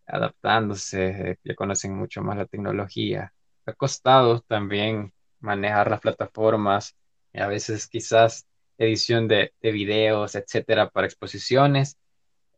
adaptándose, 0.06 1.30
eh, 1.32 1.36
ya 1.44 1.54
conocen 1.54 1.96
mucho 1.96 2.22
más 2.22 2.36
la 2.36 2.46
tecnología, 2.46 3.32
ha 3.66 3.72
costado 3.74 4.40
también 4.42 5.12
manejar 5.40 5.90
las 5.90 6.00
plataformas, 6.00 6.96
y 7.32 7.40
a 7.40 7.46
veces 7.48 7.88
quizás 7.88 8.46
edición 8.78 9.28
de, 9.28 9.54
de 9.62 9.72
videos, 9.72 10.34
etcétera, 10.34 10.90
para 10.90 11.06
exposiciones. 11.06 11.96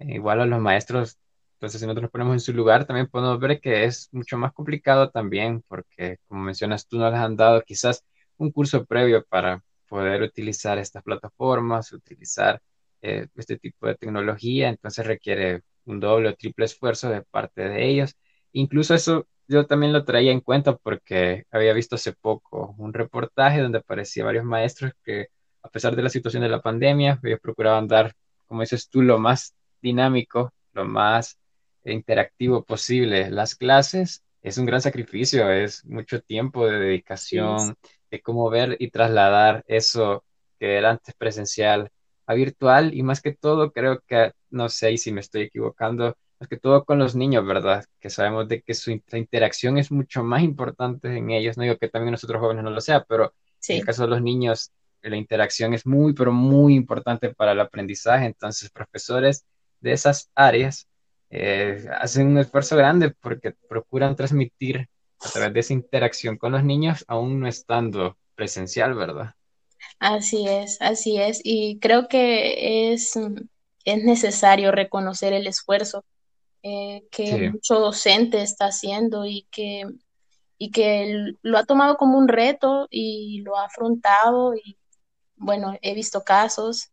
Eh, 0.00 0.14
igual 0.14 0.40
a 0.40 0.46
los 0.46 0.60
maestros, 0.60 1.18
entonces 1.54 1.80
si 1.80 1.86
nosotros 1.86 2.02
nos 2.04 2.10
ponemos 2.12 2.34
en 2.34 2.40
su 2.40 2.52
lugar, 2.52 2.84
también 2.86 3.06
podemos 3.08 3.38
ver 3.40 3.60
que 3.60 3.84
es 3.84 4.08
mucho 4.12 4.36
más 4.38 4.52
complicado 4.52 5.10
también, 5.10 5.62
porque 5.68 6.18
como 6.28 6.42
mencionas, 6.42 6.88
tú 6.88 6.98
no 6.98 7.10
les 7.10 7.20
han 7.20 7.36
dado 7.36 7.62
quizás 7.62 8.04
un 8.36 8.50
curso 8.50 8.84
previo 8.84 9.24
para 9.26 9.62
poder 9.88 10.22
utilizar 10.22 10.78
estas 10.78 11.04
plataformas, 11.04 11.92
utilizar 11.92 12.60
eh, 13.04 13.28
este 13.36 13.58
tipo 13.58 13.86
de 13.88 13.96
tecnología, 13.96 14.68
entonces 14.70 15.06
requiere 15.06 15.62
un 15.86 16.00
doble 16.00 16.30
o 16.30 16.34
triple 16.36 16.66
esfuerzo 16.66 17.10
de 17.10 17.22
parte 17.22 17.62
de 17.68 17.86
ellos. 17.88 18.16
Incluso 18.52 18.94
eso 18.94 19.28
yo 19.48 19.66
también 19.66 19.92
lo 19.92 20.04
traía 20.04 20.32
en 20.32 20.40
cuenta 20.40 20.76
porque 20.76 21.44
había 21.50 21.72
visto 21.74 21.96
hace 21.96 22.12
poco 22.14 22.74
un 22.78 22.94
reportaje 22.94 23.60
donde 23.62 23.78
aparecía 23.78 24.24
varios 24.24 24.44
maestros 24.44 24.92
que 25.04 25.28
a 25.62 25.68
pesar 25.70 25.96
de 25.96 26.02
la 26.02 26.10
situación 26.10 26.42
de 26.42 26.48
la 26.50 26.62
pandemia, 26.62 27.20
ellos 27.24 27.40
procuraban 27.42 27.88
dar, 27.88 28.14
como 28.46 28.62
dices 28.62 28.88
tú, 28.90 29.02
lo 29.02 29.18
más 29.18 29.54
dinámico, 29.82 30.52
lo 30.72 30.84
más 30.86 31.38
interactivo 31.84 32.64
posible. 32.64 33.30
Las 33.30 33.54
clases 33.54 34.22
es 34.42 34.58
un 34.58 34.66
gran 34.66 34.80
sacrificio, 34.82 35.50
es 35.50 35.84
mucho 35.86 36.20
tiempo 36.22 36.66
de 36.66 36.78
Sí, 37.30 37.54
dedicación, 37.58 37.76
de 38.10 38.20
cómo 38.22 38.50
ver 38.50 38.76
y 38.80 38.90
trasladar 38.90 39.64
eso 39.68 40.24
que 40.58 40.76
era 40.78 40.90
antes 40.90 41.14
presencial 41.16 41.90
a 42.26 42.34
virtual 42.34 42.94
y 42.94 43.02
más 43.02 43.20
que 43.20 43.34
todo 43.34 43.72
creo 43.72 44.00
que, 44.06 44.32
no 44.50 44.68
sé 44.68 44.92
y 44.92 44.98
si 44.98 45.12
me 45.12 45.20
estoy 45.20 45.42
equivocando, 45.42 46.16
más 46.40 46.48
que 46.48 46.56
todo 46.58 46.84
con 46.84 46.98
los 46.98 47.14
niños, 47.14 47.46
¿verdad? 47.46 47.84
Que 48.00 48.10
sabemos 48.10 48.48
de 48.48 48.62
que 48.62 48.74
su 48.74 48.90
interacción 49.12 49.78
es 49.78 49.90
mucho 49.90 50.22
más 50.24 50.42
importante 50.42 51.16
en 51.16 51.30
ellos, 51.30 51.56
no 51.56 51.62
digo 51.64 51.78
que 51.78 51.88
también 51.88 52.12
nosotros 52.12 52.40
jóvenes 52.40 52.64
no 52.64 52.70
lo 52.70 52.80
sea, 52.80 53.04
pero 53.04 53.34
en 53.68 53.76
el 53.78 53.84
caso 53.84 54.02
de 54.02 54.08
los 54.08 54.22
niños 54.22 54.72
la 55.02 55.16
interacción 55.16 55.74
es 55.74 55.86
muy, 55.86 56.14
pero 56.14 56.32
muy 56.32 56.74
importante 56.74 57.34
para 57.34 57.52
el 57.52 57.60
aprendizaje, 57.60 58.26
entonces 58.26 58.70
profesores 58.70 59.44
de 59.80 59.92
esas 59.92 60.30
áreas 60.34 60.88
eh, 61.30 61.86
hacen 62.00 62.28
un 62.28 62.38
esfuerzo 62.38 62.76
grande 62.76 63.10
porque 63.10 63.54
procuran 63.68 64.16
transmitir 64.16 64.88
a 65.20 65.30
través 65.30 65.54
de 65.54 65.60
esa 65.60 65.72
interacción 65.72 66.36
con 66.36 66.52
los 66.52 66.64
niños, 66.64 67.04
aún 67.08 67.40
no 67.40 67.48
estando 67.48 68.16
presencial, 68.34 68.94
¿verdad? 68.94 69.34
Así 69.98 70.46
es, 70.48 70.78
así 70.80 71.18
es. 71.20 71.40
Y 71.44 71.78
creo 71.80 72.08
que 72.08 72.92
es, 72.92 73.16
mm, 73.16 73.36
es 73.84 74.04
necesario 74.04 74.72
reconocer 74.72 75.32
el 75.32 75.46
esfuerzo 75.46 76.04
eh, 76.62 77.04
que 77.10 77.38
Sí, 77.38 77.50
mucho 77.52 77.80
docente 77.80 78.42
está 78.42 78.66
haciendo 78.66 79.26
y 79.26 79.46
que, 79.50 79.84
y 80.58 80.70
que 80.72 81.34
lo 81.42 81.58
ha 81.58 81.64
tomado 81.66 81.96
como 81.98 82.18
un 82.18 82.28
reto 82.28 82.88
y 82.90 83.42
lo 83.42 83.56
ha 83.58 83.66
afrontado. 83.66 84.54
Y 84.56 84.78
bueno, 85.36 85.76
he 85.82 85.94
visto 85.94 86.24
casos 86.24 86.90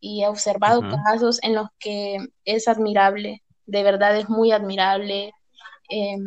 y 0.00 0.22
he 0.24 0.28
observado 0.28 0.86
casos 1.06 1.40
en 1.42 1.54
los 1.54 1.68
que 1.78 2.18
es 2.44 2.68
admirable, 2.68 3.42
de 3.66 3.82
verdad 3.82 4.16
es 4.18 4.28
muy 4.28 4.52
admirable 4.52 5.32
em, 5.88 6.24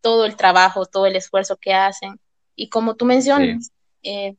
todo 0.00 0.24
el 0.26 0.36
trabajo, 0.36 0.86
todo 0.86 1.06
el 1.06 1.16
esfuerzo 1.16 1.56
que 1.56 1.74
hacen. 1.74 2.20
Y 2.54 2.68
como 2.70 2.96
tú 2.96 3.04
sí, 3.28 3.60
mencionas, 3.60 3.72
eh, 4.02 4.36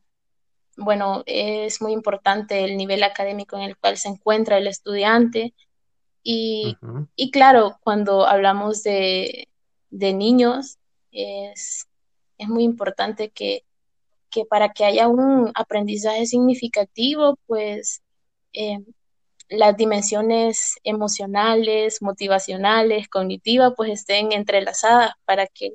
bueno, 0.80 1.24
es 1.26 1.82
muy 1.82 1.94
importante 1.94 2.64
el 2.64 2.78
nivel 2.78 3.04
académico 3.04 3.58
en 3.58 3.64
el 3.64 3.78
cual 3.78 3.98
se 3.98 4.10
encuentra 4.10 4.58
el 4.58 4.68
estudiante. 4.68 5.54
Y, 6.24 6.78
y 7.16 7.32
claro, 7.32 7.80
cuando 7.84 8.26
hablamos 8.26 8.84
de, 8.84 9.48
de 9.90 10.14
niños, 10.14 10.78
es, 11.12 11.88
es 12.38 12.48
muy 12.48 12.64
importante 12.64 13.30
que, 13.30 13.64
que 14.30 14.46
para 14.46 14.70
que 14.70 14.86
haya 14.86 15.08
un 15.08 15.52
aprendizaje 15.56 16.26
significativo, 16.26 17.38
pues 17.48 18.02
eh, 18.54 18.80
las 19.50 19.76
dimensiones 19.76 20.76
emocionales, 20.84 22.02
motivacionales, 22.02 23.08
cognitivas, 23.10 23.74
pues 23.76 23.92
estén 23.92 24.32
entrelazadas 24.32 25.12
para 25.26 25.48
que 25.48 25.74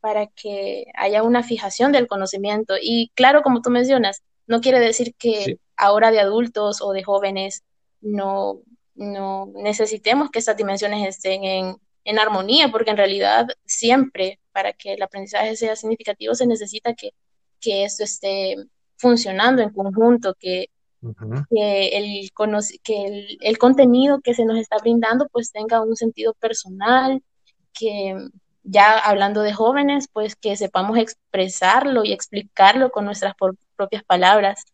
para 0.00 0.26
que 0.26 0.86
haya 0.94 1.22
una 1.22 1.42
fijación 1.42 1.92
del 1.92 2.06
conocimiento. 2.06 2.74
Y 2.80 3.10
claro, 3.14 3.42
como 3.42 3.62
tú 3.62 3.70
mencionas, 3.70 4.22
no 4.46 4.60
quiere 4.60 4.80
decir 4.80 5.14
que 5.16 5.44
sí, 5.44 5.60
ahora 5.76 6.10
de 6.10 6.20
adultos 6.20 6.80
o 6.82 6.92
de 6.92 7.02
jóvenes 7.02 7.64
no, 8.00 8.60
no 8.94 9.50
necesitemos 9.54 10.30
que 10.30 10.38
estas 10.38 10.56
dimensiones 10.56 11.08
estén 11.08 11.44
en, 11.44 11.76
en 12.04 12.18
armonía, 12.18 12.70
porque 12.70 12.90
en 12.90 12.96
realidad 12.96 13.46
siempre 13.64 14.38
para 14.52 14.72
que 14.72 14.94
el 14.94 15.02
aprendizaje 15.02 15.56
sea 15.56 15.76
significativo 15.76 16.34
se 16.34 16.46
necesita 16.46 16.94
que, 16.94 17.12
que 17.60 17.84
esto 17.84 18.04
esté 18.04 18.56
funcionando 18.96 19.62
en 19.62 19.70
conjunto, 19.70 20.34
que, 20.38 20.66
que, 21.00 21.88
el, 21.96 22.30
que 22.82 23.04
el, 23.04 23.38
el, 23.40 23.58
contenido 23.58 24.20
que 24.20 24.34
se 24.34 24.44
nos 24.44 24.58
está 24.58 24.76
brindando 24.78 25.28
pues 25.32 25.50
tenga 25.52 25.80
un 25.80 25.96
sentido 25.96 26.34
personal, 26.34 27.22
que 27.72 28.14
ya 28.62 28.98
hablando 28.98 29.42
de 29.42 29.52
jóvenes, 29.52 30.08
pues 30.12 30.36
que 30.36 30.56
sepamos 30.56 30.98
expresarlo 30.98 32.04
y 32.04 32.12
explicarlo 32.12 32.90
con 32.90 33.04
nuestras 33.04 33.34
propias 33.76 34.04
palabras. 34.04 34.64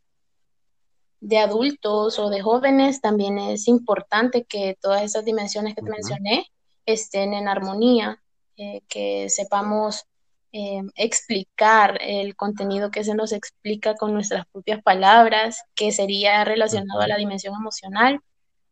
De 1.20 1.38
adultos 1.38 2.18
o 2.18 2.28
de 2.30 2.42
jóvenes 2.42 3.00
también 3.00 3.38
es 3.38 3.68
importante 3.68 4.44
que 4.44 4.76
todas 4.80 5.02
esas 5.02 5.24
dimensiones 5.24 5.74
que 5.74 5.82
te 5.82 5.90
mencioné 5.90 6.46
estén 6.84 7.34
en 7.34 7.48
armonía, 7.48 8.22
eh, 8.56 8.82
que 8.88 9.28
sepamos 9.28 10.06
eh, 10.52 10.82
explicar 10.94 11.98
el 12.00 12.36
contenido 12.36 12.90
que 12.90 13.04
se 13.04 13.14
nos 13.14 13.32
explica 13.32 13.94
con 13.94 14.14
nuestras 14.14 14.46
propias 14.46 14.82
palabras, 14.82 15.64
que 15.74 15.92
sería 15.92 16.44
relacionado 16.44 17.00
a 17.00 17.08
la 17.08 17.16
dimensión 17.16 17.54
emocional. 17.54 18.20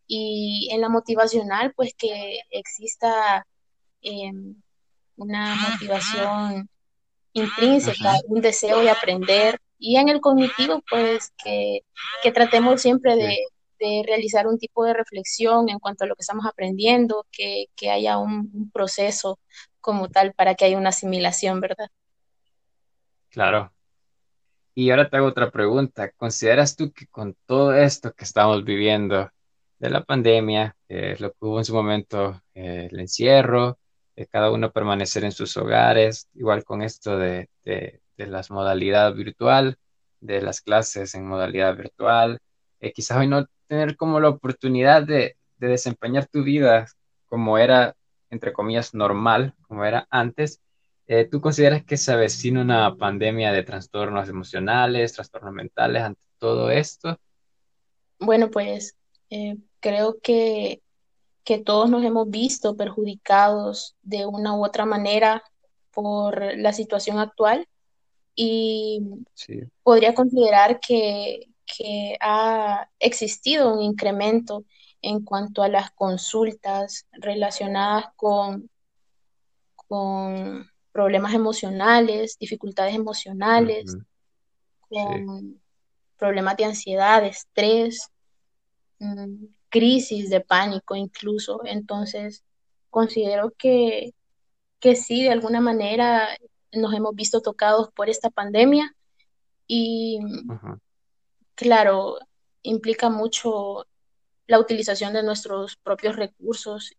Y 0.06 0.68
en 0.72 0.80
la 0.80 0.88
motivacional, 0.88 1.72
pues 1.74 1.94
que 1.94 2.40
exista 2.50 3.46
em, 4.02 4.62
una 5.16 5.54
motivación 5.54 6.68
intrínseca, 7.32 8.14
un 8.26 8.40
deseo 8.40 8.80
de 8.80 8.90
aprender. 8.90 9.60
Y 9.78 9.96
en 9.96 10.08
el 10.08 10.20
cognitivo, 10.20 10.82
pues 10.88 11.32
que, 11.42 11.80
que 12.22 12.32
tratemos 12.32 12.80
siempre 12.80 13.16
de, 13.16 13.38
de, 13.78 14.02
realizar 14.06 14.46
un 14.46 14.58
tipo 14.58 14.84
de 14.84 14.94
reflexión 14.94 15.68
en 15.68 15.78
cuanto 15.78 16.04
a 16.04 16.06
lo 16.06 16.14
que 16.14 16.22
estamos 16.22 16.46
aprendiendo, 16.46 17.26
que, 17.30 17.66
que 17.76 17.90
haya 17.90 18.18
un, 18.18 18.50
un, 18.54 18.70
proceso 18.70 19.38
como 19.80 20.08
tal 20.08 20.32
para 20.32 20.54
que 20.54 20.64
haya 20.64 20.78
una 20.78 20.88
asimilación, 20.88 21.60
¿verdad? 21.60 21.88
Claro. 23.28 23.72
Y 24.74 24.90
ahora 24.90 25.10
te 25.10 25.16
hago 25.16 25.26
otra 25.26 25.50
pregunta. 25.50 26.10
¿Consideras 26.12 26.76
tú 26.76 26.92
que 26.92 27.06
con 27.06 27.36
todo 27.46 27.74
esto 27.74 28.12
que 28.12 28.24
estamos 28.24 28.64
viviendo 28.64 29.30
de 29.78 29.90
la 29.90 30.02
pandemia, 30.02 30.76
eh, 30.88 31.16
lo 31.18 31.30
que 31.32 31.38
hubo 31.40 31.58
en 31.58 31.64
su 31.64 31.74
momento, 31.74 32.40
eh, 32.54 32.88
el 32.90 33.00
encierro, 33.00 33.78
de 34.16 34.26
cada 34.26 34.50
uno 34.50 34.70
permanecer 34.72 35.24
en 35.24 35.32
sus 35.32 35.56
hogares, 35.56 36.28
igual 36.34 36.64
con 36.64 36.82
esto 36.82 37.18
de, 37.18 37.48
de, 37.64 38.00
de 38.16 38.26
las 38.26 38.50
modalidades 38.50 39.16
virtual, 39.16 39.78
de 40.20 40.40
las 40.40 40.60
clases 40.60 41.14
en 41.14 41.26
modalidad 41.26 41.76
virtual, 41.76 42.40
eh, 42.80 42.92
quizás 42.92 43.18
hoy 43.18 43.28
no 43.28 43.46
tener 43.66 43.96
como 43.96 44.20
la 44.20 44.28
oportunidad 44.28 45.02
de, 45.02 45.36
de, 45.58 45.68
desempeñar 45.68 46.26
tu 46.26 46.42
vida 46.42 46.86
como 47.26 47.58
era, 47.58 47.96
entre 48.30 48.52
comillas, 48.52 48.94
normal, 48.94 49.54
como 49.62 49.84
era 49.84 50.06
antes. 50.10 50.60
Eh, 51.06 51.26
¿Tú 51.30 51.40
consideras 51.40 51.84
que 51.84 51.96
se 51.96 52.12
avecina 52.12 52.62
una 52.62 52.94
pandemia 52.96 53.52
de 53.52 53.62
trastornos 53.62 54.28
emocionales, 54.28 55.12
trastornos 55.12 55.52
mentales 55.52 56.02
ante 56.02 56.22
todo 56.38 56.70
esto? 56.70 57.18
Bueno, 58.18 58.50
pues 58.50 58.96
eh, 59.30 59.56
creo 59.80 60.18
que 60.22 60.82
que 61.44 61.58
todos 61.58 61.90
nos 61.90 62.02
hemos 62.04 62.28
visto 62.30 62.76
perjudicados 62.76 63.96
de 64.02 64.26
una 64.26 64.56
u 64.56 64.64
otra 64.64 64.86
manera 64.86 65.44
por 65.92 66.56
la 66.56 66.72
situación 66.72 67.18
actual 67.18 67.68
y 68.34 69.00
sí. 69.34 69.60
podría 69.82 70.14
considerar 70.14 70.80
que, 70.80 71.48
que, 71.64 72.16
ha 72.20 72.88
existido 72.98 73.72
un 73.72 73.82
incremento 73.82 74.64
en 75.02 75.22
cuanto 75.22 75.62
a 75.62 75.68
las 75.68 75.90
consultas 75.92 77.06
relacionadas 77.12 78.06
con, 78.16 78.68
con 79.76 80.68
problemas 80.90 81.34
emocionales, 81.34 82.38
dificultades 82.38 82.94
emocionales, 82.94 83.94
uh 83.94 83.98
-huh. 83.98 85.26
con 85.26 85.40
sí. 85.40 85.60
problemas 86.16 86.56
de 86.56 86.64
ansiedad, 86.64 87.22
de 87.22 87.28
estrés, 87.28 88.10
mm, 88.98 89.44
crisis 89.74 90.30
de 90.30 90.40
pánico 90.40 90.94
incluso. 90.94 91.60
Entonces, 91.64 92.44
considero 92.90 93.50
que, 93.58 94.14
que 94.78 94.94
sí, 94.94 95.24
de 95.24 95.30
alguna 95.30 95.60
manera 95.60 96.28
nos 96.72 96.94
hemos 96.94 97.12
visto 97.16 97.42
tocados 97.42 97.90
por 97.90 98.08
esta 98.08 98.30
pandemia 98.30 98.94
y, 99.66 100.20
claro, 101.56 102.18
implica 102.62 103.10
mucho 103.10 103.84
la 104.46 104.60
utilización 104.60 105.12
de 105.12 105.24
nuestros 105.24 105.74
propios 105.74 106.14
recursos, 106.14 106.92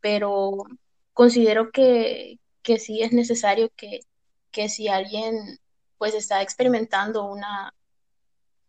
pero 0.00 0.64
considero 1.12 1.70
que, 1.70 2.40
que 2.62 2.80
sí 2.80 3.00
es 3.00 3.12
necesario 3.12 3.70
que, 3.76 4.00
que 4.50 4.68
si 4.68 4.88
alguien 4.88 5.60
pues 5.98 6.14
está 6.14 6.42
experimentando 6.42 7.26
una, 7.26 7.72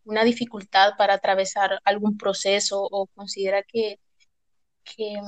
una 0.09 0.23
dificultad 0.23 0.93
para 0.97 1.13
atravesar 1.15 1.79
algún 1.85 2.17
proceso 2.17 2.81
o 2.91 3.07
considera 3.07 3.63
que, 3.63 3.99
que, 4.83 5.21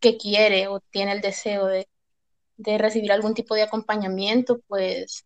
que 0.00 0.16
quiere 0.16 0.68
o 0.68 0.80
tiene 0.80 1.12
el 1.12 1.20
deseo 1.20 1.66
de, 1.66 1.88
de, 2.56 2.78
recibir 2.78 3.12
algún 3.12 3.34
tipo 3.34 3.54
de 3.54 3.62
acompañamiento, 3.62 4.60
pues, 4.66 5.24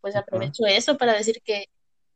pues 0.00 0.16
aprovecho 0.16 0.64
uh 0.64 0.66
-huh. 0.66 0.76
eso 0.76 0.98
para 0.98 1.14
decir 1.14 1.40
que, 1.44 1.66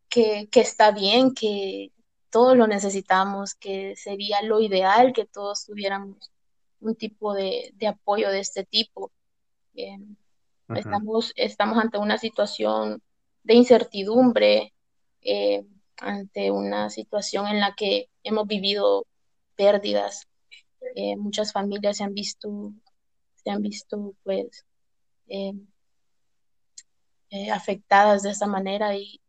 que, 0.09 0.49
que, 0.51 0.61
está 0.61 0.91
bien, 0.93 1.35
que 1.35 1.93
todos 2.31 2.57
lo 2.57 2.67
necesitamos, 2.67 3.55
que 3.55 3.97
sería 3.97 4.43
lo 4.43 4.61
ideal 4.61 5.13
que 5.13 5.25
todos 5.27 5.65
tuviéramos 5.67 6.31
un 6.81 6.95
tipo 6.95 7.35
de, 7.35 7.73
de 7.75 7.87
apoyo 7.89 8.31
de 8.31 8.41
este 8.41 8.65
tipo. 8.65 9.11
Eh, 9.75 9.97
-huh. 10.69 10.79
estamos, 10.79 11.33
estamos 11.37 11.79
ante 11.79 11.99
una 11.99 12.19
situación 12.19 13.03
de 13.45 13.55
incertidumbre, 13.55 14.75
eh, 15.27 15.67
ante 15.99 16.51
una 16.51 16.91
situación 16.91 17.47
en 17.49 17.61
la 17.61 17.75
que 17.75 18.09
hemos 18.23 18.47
vivido 18.47 19.07
pérdidas. 19.57 20.29
Eh, 20.95 21.17
muchas 21.17 21.53
familias 21.53 21.97
se 21.97 22.05
han 22.05 22.15
visto, 22.15 22.73
se 23.43 23.51
han 23.51 23.63
visto 23.63 24.15
pues 24.23 24.65
eh, 25.29 25.53
afectadas 27.53 28.23
de 28.23 28.31
esta 28.31 28.47
manera 28.47 28.97
y, 28.97 29.21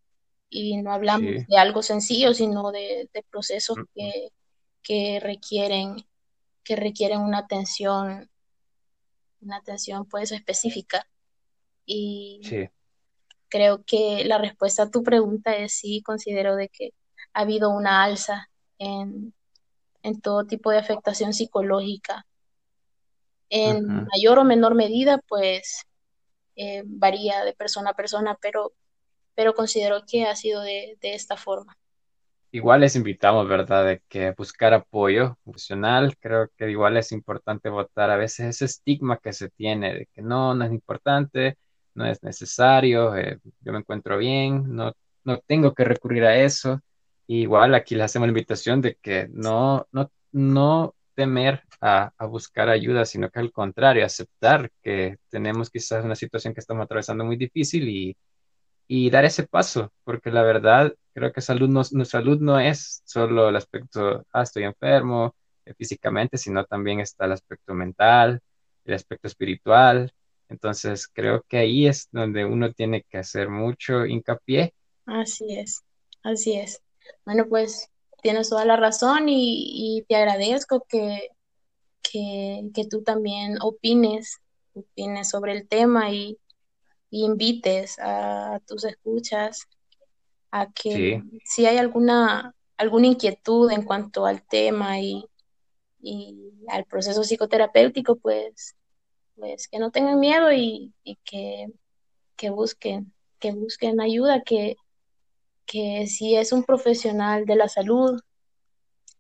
y 0.50 0.78
no 0.78 0.92
hablamos 0.92 1.32
sí. 1.32 1.46
de 1.48 1.58
algo 1.58 1.82
sencillo, 1.82 2.34
sino 2.34 2.72
de, 2.72 3.10
de 3.12 3.24
procesos 3.24 3.78
uh 3.78 3.82
-huh. 3.82 3.90
que, 3.96 4.32
que, 4.84 5.20
requieren 5.20 5.96
que 6.64 6.76
requieren 6.76 7.22
una 7.22 7.40
atención 7.40 8.30
una 9.42 9.58
atención 9.58 10.06
pues 10.06 10.32
específica 10.32 11.08
y 11.86 12.42
sí 12.44 12.70
creo 13.50 13.84
que 13.86 14.24
la 14.26 14.38
respuesta 14.38 14.84
a 14.84 14.92
tu 14.92 15.04
pregunta 15.04 15.56
es 15.56 15.74
sí, 15.74 16.02
considero 16.04 16.56
de 16.56 16.70
que 16.70 16.94
ha 17.34 17.42
habido 17.42 17.70
una 17.70 18.04
alza 18.04 18.50
en, 18.80 19.34
en 20.04 20.22
todo 20.22 20.46
tipo 20.46 20.72
de 20.72 20.80
afectación 20.80 21.34
psicológica. 21.34 22.26
En 23.50 23.86
uh 23.86 23.88
-huh. 23.88 24.08
mayor 24.12 24.40
o 24.40 24.44
menor 24.44 24.76
medida, 24.76 25.22
pues 25.28 25.86
eh, 26.56 26.84
varía 26.86 27.44
de 27.44 27.54
persona 27.54 27.92
a 27.92 27.94
persona, 27.94 28.38
pero, 28.42 28.74
pero 29.36 29.54
considero 29.54 30.04
que 30.10 30.26
ha 30.26 30.36
sido 30.36 30.62
de, 30.62 30.98
de, 31.02 31.14
esta 31.14 31.38
forma. 31.38 31.78
Igual 32.52 32.82
les 32.82 32.96
invitamos, 32.96 33.48
¿verdad?, 33.48 33.86
de 33.86 34.02
que 34.10 34.32
buscar 34.32 34.74
apoyo 34.74 35.38
profesional. 35.44 36.18
Creo 36.18 36.50
que 36.58 36.70
igual 36.70 36.98
es 36.98 37.12
importante 37.12 37.70
votar 37.70 38.10
a 38.10 38.18
veces 38.18 38.48
ese 38.48 38.66
estigma 38.66 39.20
que 39.20 39.34
se 39.34 39.50
tiene 39.50 39.94
de 39.94 40.06
que 40.08 40.22
no, 40.22 40.56
no 40.56 40.66
es 40.66 40.72
importante, 40.72 41.58
no 41.98 42.06
es 42.06 42.24
necesario, 42.24 43.16
eh, 43.16 43.40
yo 43.62 43.72
me 43.74 43.80
encuentro 43.80 44.18
bien, 44.18 44.76
no, 44.76 44.94
no 45.26 45.40
tengo 45.48 45.74
que 45.74 45.84
recurrir 45.84 46.26
a 46.26 46.38
eso. 46.38 46.82
Igual 47.28 47.76
aquí 47.76 47.96
les 47.96 48.06
hacemos 48.06 48.28
la 48.28 48.32
invitación 48.32 48.82
de 48.82 48.96
que 49.02 49.28
no, 49.32 49.88
no, 49.92 50.12
no 50.32 50.96
temer 51.16 51.64
a, 51.82 52.14
a, 52.18 52.26
buscar 52.28 52.70
ayuda, 52.70 53.06
sino 53.06 53.30
que 53.30 53.40
al 53.40 53.52
contrario, 53.52 54.06
aceptar 54.06 54.72
que 54.84 55.18
tenemos 55.30 55.70
quizás 55.70 56.06
una 56.06 56.16
situación 56.16 56.54
que 56.54 56.62
estamos 56.62 56.84
atravesando 56.86 57.26
muy 57.26 57.38
difícil 57.38 57.90
y, 57.90 58.18
y 58.88 59.10
dar 59.10 59.26
ese 59.26 59.48
paso, 59.48 59.92
porque 60.04 60.32
la 60.32 60.44
verdad 60.44 60.94
creo 61.14 61.34
que 61.34 61.42
salud 61.42 61.68
no, 61.70 61.82
nuestra 61.92 62.20
salud 62.20 62.40
no 62.40 62.60
es 62.60 63.02
solo 63.06 63.50
el 63.50 63.56
aspecto, 63.56 64.26
ah, 64.32 64.44
estoy 64.44 64.64
enfermo 64.64 65.36
eh, 65.66 65.74
físicamente, 65.76 66.38
sino 66.38 66.64
también 66.66 67.00
está 67.00 67.26
el 67.26 67.34
aspecto 67.34 67.74
mental, 67.74 68.40
el 68.86 68.94
aspecto 68.94 69.28
espiritual, 69.28 70.12
entonces, 70.50 71.08
creo 71.08 71.44
que 71.48 71.58
ahí 71.58 71.88
es 71.88 72.08
donde 72.12 72.46
uno 72.46 72.72
tiene 72.74 73.04
que 73.04 73.18
hacer 73.18 73.50
mucho 73.50 74.06
hincapié. 74.06 74.74
Así 75.06 75.58
es, 75.58 75.84
así 76.24 76.54
es. 76.54 76.82
Bueno, 77.26 77.48
pues 77.48 77.90
tienes 78.22 78.50
toda 78.50 78.66
la 78.66 78.78
razón 78.78 79.30
y, 79.30 79.98
y 80.00 80.04
te 80.04 80.16
agradezco 80.16 80.86
que, 80.88 81.30
que, 82.02 82.70
que, 82.74 82.86
tú 82.86 83.04
también 83.04 83.58
opines, 83.62 84.40
opines 84.74 85.30
sobre 85.30 85.54
el 85.54 85.68
tema 85.68 86.12
y, 86.12 86.38
y 87.10 87.26
invites 87.26 87.98
a, 88.00 88.60
tus 88.66 88.84
escuchas 88.84 89.68
a 90.52 90.72
que 90.72 91.22
sí. 91.22 91.40
si 91.46 91.66
hay 91.66 91.78
alguna 91.78 92.54
alguna 92.78 93.08
inquietud 93.08 93.72
en 93.72 93.84
cuanto 93.84 94.26
al 94.26 94.44
tema 94.44 95.00
y, 95.00 95.26
y 96.00 96.54
al 96.70 96.86
proceso 96.86 97.24
psicoterapéutico, 97.24 98.16
pues, 98.16 98.76
pues 99.38 99.68
que 99.68 99.80
no 99.80 99.92
tengan 99.92 100.20
miedo 100.20 100.52
y, 100.52 100.94
y 101.04 101.16
que, 101.24 101.68
que, 102.36 102.50
busquen, 102.50 103.14
que 103.40 103.52
busquen 103.52 104.02
ayuda, 104.02 104.42
que, 104.44 104.76
que 105.66 106.08
si 106.08 106.36
es 106.36 106.52
un 106.52 106.64
profesional 106.64 107.46
de 107.46 107.56
la 107.56 107.70
salud, 107.70 108.20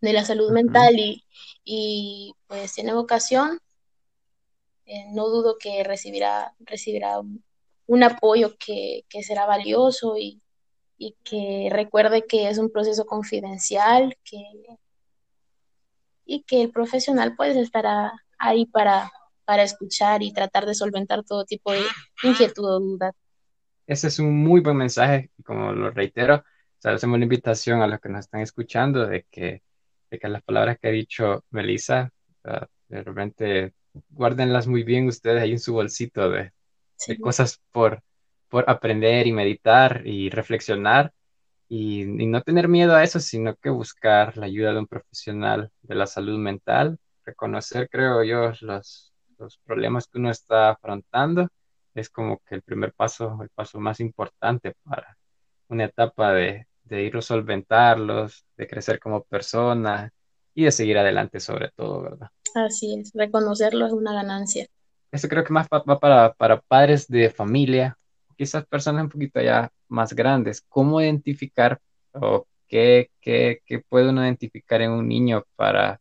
de 0.01 0.13
la 0.13 0.25
salud 0.25 0.51
mental 0.51 0.99
y, 0.99 1.23
y, 1.63 2.34
pues 2.47 2.73
tiene 2.73 2.93
vocación, 2.93 3.60
eh, 4.86 5.06
no 5.12 5.27
dudo 5.27 5.58
que 5.60 5.84
recibirá, 5.84 6.53
recibirá 6.60 7.19
un, 7.19 7.43
un 7.88 8.03
apoyo 8.03 8.58
que, 8.58 9.06
que, 9.10 9.23
será 9.23 9.45
valioso 9.45 10.17
y, 10.17 10.41
y, 10.97 11.15
que 11.23 11.69
recuerde 11.71 12.25
que 12.25 12.49
es 12.49 12.58
un 12.58 12.71
proceso 12.71 13.06
confidencial 13.06 14.17
que, 14.23 14.43
y 16.25 16.43
que 16.43 16.62
el 16.62 16.71
profesional 16.71 17.36
pues 17.36 17.56
estará 17.56 18.13
ahí 18.38 18.65
para, 18.65 19.12
para 19.47 19.63
escuchar 19.63 20.21
y 20.23 20.33
tratar 20.33 20.65
de 20.65 20.75
solventar 20.75 21.23
todo 21.23 21.45
tipo 21.45 21.71
de 21.71 21.79
inquietud 22.21 22.65
o 22.65 22.79
duda. 22.81 23.13
Ese 23.86 24.10
es 24.10 24.19
un 24.19 24.36
muy 24.36 24.60
buen 24.60 24.75
mensaje 24.75 25.31
como 25.45 25.71
lo 25.71 25.89
reitero, 25.89 26.43
o 26.83 26.89
hacemos 26.89 27.17
la 27.17 27.23
invitación 27.23 27.81
a 27.81 27.88
los 27.88 28.01
que 28.01 28.10
nos 28.10 28.25
están 28.25 28.41
escuchando 28.41 29.07
de 29.07 29.25
que, 29.31 29.63
de 30.12 30.19
que 30.19 30.27
las 30.27 30.43
palabras 30.43 30.77
que 30.79 30.89
ha 30.89 30.91
dicho 30.91 31.45
Melissa, 31.51 32.12
de 32.89 33.03
repente 33.03 33.73
guárdenlas 34.10 34.67
muy 34.67 34.83
bien 34.83 35.07
ustedes 35.07 35.41
ahí 35.41 35.53
en 35.53 35.60
su 35.60 35.71
bolsito 35.71 36.29
de, 36.29 36.51
sí. 36.97 37.13
de 37.13 37.19
cosas 37.21 37.62
por, 37.71 38.03
por 38.49 38.69
aprender 38.69 39.27
y 39.27 39.31
meditar 39.31 40.05
y 40.05 40.29
reflexionar 40.29 41.13
y, 41.69 42.01
y, 42.01 42.27
no 42.27 42.41
tener 42.41 42.67
miedo 42.67 42.95
a 42.95 43.03
eso, 43.03 43.21
sino 43.21 43.55
que 43.55 43.69
buscar 43.69 44.36
la 44.36 44.45
ayuda 44.45 44.73
de 44.73 44.79
un 44.79 44.88
profesional 44.88 45.71
de 45.81 45.95
la 45.95 46.05
salud 46.05 46.38
mental, 46.38 46.99
reconocer, 47.25 47.89
creo 47.89 48.23
yo, 48.23 48.51
los, 48.62 49.13
los 49.38 49.58
problemas 49.58 50.08
que 50.08 50.17
uno 50.19 50.30
está 50.30 50.69
afrontando, 50.69 51.47
es 51.93 52.10
como 52.10 52.39
que 52.45 52.56
el 52.56 52.62
primer 52.62 52.93
paso, 52.93 53.39
el 53.41 53.50
paso 53.50 53.80
más 53.80 54.00
importante 54.00 54.76
para 54.84 55.17
una 55.69 55.86
etapa 55.86 56.34
de, 56.34 56.67
de 56.84 57.04
ir 57.04 57.17
a 57.17 57.21
solventarlos, 57.21 58.45
de 58.56 58.67
crecer 58.67 59.00
como 59.00 59.23
persona 59.23 60.12
y 60.54 60.65
de 60.65 60.71
seguir 60.71 60.97
adelante 60.97 61.39
sobre 61.39 61.69
todo, 61.76 62.02
¿verdad? 62.02 62.30
Así 62.56 63.00
es, 63.00 63.12
reconocerlo 63.13 63.86
es 63.86 63.93
una 63.93 64.13
ganancia. 64.13 64.67
Eso 65.12 65.28
creo 65.28 65.43
que 65.43 65.54
más 65.54 65.67
va 65.67 66.00
para, 66.00 66.34
para 66.34 66.60
padres 66.62 67.08
de 67.08 67.30
familia, 67.30 67.97
quizás 68.38 68.65
personas 68.65 69.04
un 69.04 69.10
poquito 69.10 69.41
ya 69.41 69.71
más 69.88 70.13
grandes. 70.13 70.62
¿Cómo 70.67 71.02
identificar 71.02 71.80
o 72.13 72.45
qué, 72.67 73.10
qué, 73.21 73.62
qué 73.65 73.80
puede 73.80 74.10
uno 74.10 74.23
identificar 74.23 74.82
en 74.82 74.91
un 74.91 75.08
niño 75.08 75.43
para, 75.56 76.00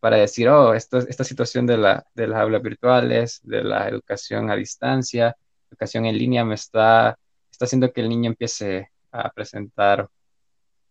para 0.00 0.16
decir, 0.16 0.48
oh, 0.48 0.74
esto, 0.74 0.98
esta 0.98 1.24
situación 1.24 1.66
de, 1.66 1.78
la, 1.78 2.06
de 2.14 2.26
las 2.28 2.40
aulas 2.40 2.62
virtuales, 2.62 3.40
de 3.42 3.64
la 3.64 3.88
educación 3.88 4.50
a 4.50 4.56
distancia, 4.56 5.36
educación 5.70 6.06
en 6.06 6.18
línea, 6.18 6.44
me 6.44 6.54
está, 6.54 7.18
está 7.50 7.64
haciendo 7.66 7.92
que 7.92 8.00
el 8.02 8.08
niño 8.08 8.30
empiece 8.30 8.90
a 9.12 9.30
presentar 9.30 10.08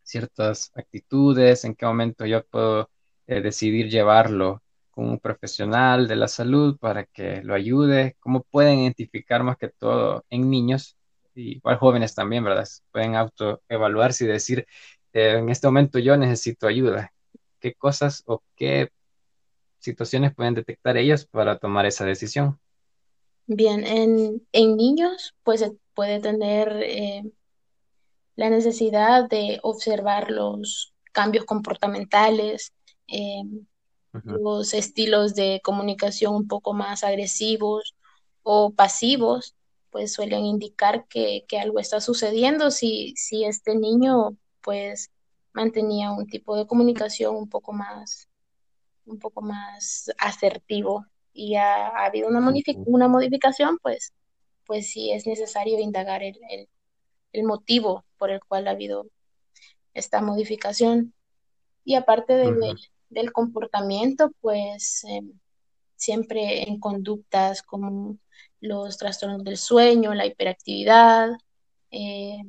ciertas 0.04 0.72
actitudes, 0.76 1.66
en 1.66 1.76
qué 1.76 1.86
momento 1.86 2.26
yo 2.26 2.46
puedo 2.46 2.90
eh, 3.28 3.42
decidir 3.42 3.90
llevarlo 3.90 4.62
con 4.92 5.10
un 5.10 5.20
profesional 5.20 6.08
de 6.08 6.16
la 6.16 6.28
salud 6.28 6.78
para 6.80 7.06
que 7.06 7.42
lo 7.44 7.54
ayude, 7.54 8.16
cómo 8.20 8.44
pueden 8.44 8.80
identificar 8.80 9.44
más 9.44 9.58
que 9.58 9.70
todo 9.70 10.26
en 10.30 10.50
niños, 10.50 10.98
y 11.34 11.58
igual 11.58 11.78
jóvenes 11.78 12.16
también, 12.16 12.44
¿verdad? 12.44 12.68
Pueden 12.92 13.16
autoevaluarse 13.16 14.26
y 14.26 14.28
decir, 14.28 14.66
eh, 15.14 15.38
en 15.40 15.50
este 15.50 15.68
momento 15.68 16.00
yo 16.00 16.16
necesito 16.18 16.68
ayuda. 16.68 17.12
¿Qué 17.66 17.74
cosas 17.74 18.22
o 18.28 18.44
qué 18.56 18.92
situaciones 19.80 20.36
pueden 20.36 20.54
detectar 20.54 20.98
ellos 20.98 21.26
para 21.26 21.58
tomar 21.58 21.88
esa 21.88 22.06
decisión? 22.06 22.60
Bien, 23.48 23.84
en, 23.84 24.46
en 24.52 24.78
niños, 24.78 25.34
pues 25.42 25.66
puede 25.96 26.20
tener 26.20 26.80
eh, 26.84 27.24
la 28.36 28.52
necesidad 28.52 29.28
de 29.28 29.60
observar 29.64 30.30
los 30.30 30.94
cambios 31.12 31.46
comportamentales, 31.46 32.72
eh, 33.08 33.42
los 34.26 34.76
estilos 34.76 35.34
de 35.34 35.60
comunicación 35.64 36.36
un 36.36 36.48
poco 36.48 36.76
más 36.76 37.04
agresivos 37.04 37.96
o 38.44 38.74
pasivos, 38.74 39.56
pues 39.90 40.14
suelen 40.14 40.46
indicar 40.46 41.08
que, 41.08 41.46
que 41.48 41.58
algo 41.58 41.80
está 41.80 42.00
sucediendo 42.00 42.70
si, 42.70 43.16
si 43.18 43.44
este 43.44 43.74
niño 43.74 44.38
pues 44.62 45.10
mantenía 45.56 46.12
un 46.12 46.28
tipo 46.28 46.56
de 46.56 46.68
comunicación 46.68 47.36
un 47.36 47.50
poco 47.50 47.74
más, 47.74 48.30
un 49.06 49.18
poco 49.18 49.42
más 49.42 50.12
asertivo. 50.20 51.06
Y 51.34 51.56
ha, 51.56 51.88
ha 51.88 52.06
habido 52.06 52.28
una, 52.30 52.40
modific 52.40 52.78
una 52.86 53.08
modificación, 53.08 53.80
pues, 53.82 54.14
pues 54.66 54.92
sí 54.92 55.12
es 55.12 55.26
necesario 55.26 55.80
indagar 55.80 56.22
el, 56.22 56.40
el, 56.50 56.70
el 57.34 57.44
motivo 57.44 58.06
por 58.18 58.30
el 58.30 58.40
cual 58.48 58.68
ha 58.68 58.72
habido 58.72 59.08
esta 59.94 60.22
modificación. 60.22 61.14
Y 61.84 61.96
aparte 61.96 62.34
de, 62.34 62.48
uh 62.50 62.56
-huh 62.56 62.90
del 63.10 63.32
comportamiento, 63.32 64.32
pues 64.42 65.04
eh, 65.06 65.22
siempre 65.96 66.68
en 66.68 66.80
conductas 66.80 67.62
como 67.62 68.18
los 68.60 68.98
trastornos 68.98 69.44
del 69.44 69.58
sueño, 69.58 70.14
la 70.14 70.26
hiperactividad, 70.26 71.30
eh, 71.92 72.44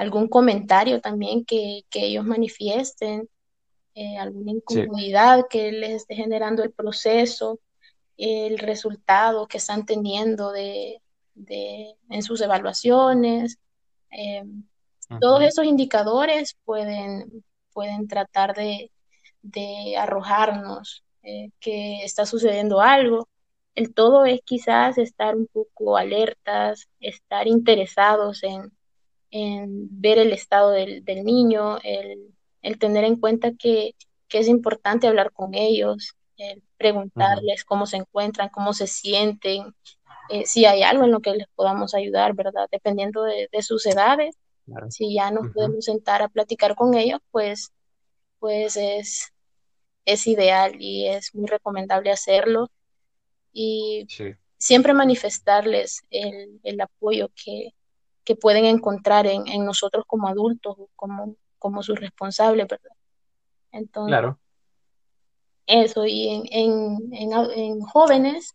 algún 0.00 0.28
comentario 0.28 1.02
también 1.02 1.44
que, 1.44 1.82
que 1.90 2.06
ellos 2.06 2.24
manifiesten, 2.24 3.28
eh, 3.94 4.16
alguna 4.16 4.52
incomodidad 4.52 5.40
sí. 5.40 5.44
que 5.50 5.72
les 5.72 5.90
esté 5.90 6.14
generando 6.14 6.62
el 6.62 6.72
proceso, 6.72 7.60
el 8.16 8.58
resultado 8.58 9.46
que 9.46 9.58
están 9.58 9.84
teniendo 9.84 10.52
de, 10.52 11.02
de 11.34 11.94
en 12.08 12.22
sus 12.22 12.40
evaluaciones. 12.40 13.58
-huh. 14.10 15.20
Todos 15.20 15.42
esos 15.42 15.66
indicadores 15.66 16.56
pueden 16.64 17.44
pueden 17.74 18.08
tratar 18.08 18.54
de, 18.54 18.90
de 19.42 19.96
arrojarnos 19.98 21.04
eh, 21.22 21.50
que 21.60 22.04
está 22.04 22.24
sucediendo 22.24 22.80
algo. 22.80 23.28
El 23.74 23.92
todo 23.92 24.24
es 24.24 24.40
quizás 24.46 24.96
estar 24.96 25.36
un 25.36 25.46
poco 25.46 25.98
alertas, 25.98 26.88
estar 27.00 27.46
interesados 27.46 28.42
en, 28.42 28.72
en 29.30 29.88
ver 30.00 30.18
el 30.18 30.32
estado 30.32 30.70
del, 30.70 31.04
del 31.04 31.24
niño, 31.24 31.78
el, 31.82 32.34
el, 32.62 32.78
tener 32.78 33.04
en 33.04 33.16
cuenta 33.16 33.52
que, 33.52 33.94
que, 34.28 34.38
es 34.38 34.48
importante 34.48 35.06
hablar 35.06 35.32
con 35.32 35.54
ellos, 35.54 36.14
el 36.36 36.62
preguntarles 36.76 37.62
uh 37.62 37.64
-huh. 37.64 37.68
cómo 37.68 37.86
se 37.86 37.98
encuentran, 37.98 38.48
cómo 38.48 38.72
se 38.72 38.86
sienten, 38.86 39.74
eh, 40.30 40.46
si 40.46 40.64
hay 40.64 40.82
algo 40.82 41.04
en 41.04 41.12
lo 41.12 41.20
que 41.20 41.32
les 41.32 41.48
podamos 41.54 41.94
ayudar, 41.94 42.34
¿verdad? 42.34 42.68
Dependiendo 42.70 43.24
de, 43.24 43.48
de 43.52 43.62
sus 43.62 43.86
edades, 43.86 44.36
Claro. 44.70 44.90
Si 44.90 45.14
ya 45.14 45.30
nos 45.30 45.46
uh 45.46 45.48
-huh. 45.48 45.52
podemos 45.54 45.84
sentar 45.84 46.22
a 46.22 46.28
platicar 46.28 46.74
con 46.76 46.94
ellos, 46.94 47.20
pues, 47.30 47.72
pues 48.38 48.76
es, 48.76 49.32
es 50.04 50.26
ideal 50.26 50.76
y 50.80 51.08
es 51.08 51.34
muy 51.34 51.46
recomendable 51.48 52.10
hacerlo. 52.12 52.70
Y 53.52 54.06
sí. 54.08 54.34
siempre 54.58 54.92
manifestarles 54.92 56.02
el, 56.10 56.60
el 56.62 56.80
apoyo 56.80 57.30
que, 57.34 57.74
que, 58.24 58.36
pueden 58.36 58.64
encontrar 58.64 59.26
en, 59.26 59.46
en, 59.48 59.64
nosotros 59.64 60.04
como 60.06 60.28
adultos, 60.28 60.76
como, 60.96 61.34
como 61.58 61.82
sus 61.82 61.98
responsables, 61.98 62.66
¿verdad? 62.68 62.96
Entonces, 63.72 64.10
claro. 64.10 64.38
eso, 65.66 66.06
y 66.06 66.28
en, 66.28 66.42
en, 66.50 67.12
en, 67.12 67.50
en 67.50 67.80
jóvenes, 67.80 68.54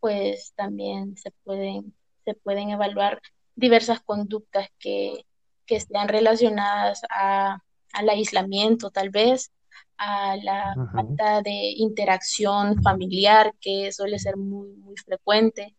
pues 0.00 0.52
también 0.56 1.16
se 1.16 1.30
pueden, 1.44 1.94
se 2.24 2.34
pueden 2.34 2.70
evaluar 2.70 3.20
diversas 3.54 4.00
conductas 4.00 4.68
que, 4.78 5.24
que 5.66 5.76
estén 5.76 6.08
relacionadas 6.08 7.02
a, 7.10 7.58
al 7.92 8.08
aislamiento 8.08 8.90
tal 8.90 9.10
vez, 9.10 9.52
a 9.96 10.36
la 10.36 10.74
falta 10.92 11.42
de 11.42 11.74
interacción 11.76 12.82
familiar 12.82 13.54
que 13.60 13.92
suele 13.92 14.18
ser 14.18 14.36
muy, 14.36 14.70
muy 14.76 14.96
frecuente 14.96 15.76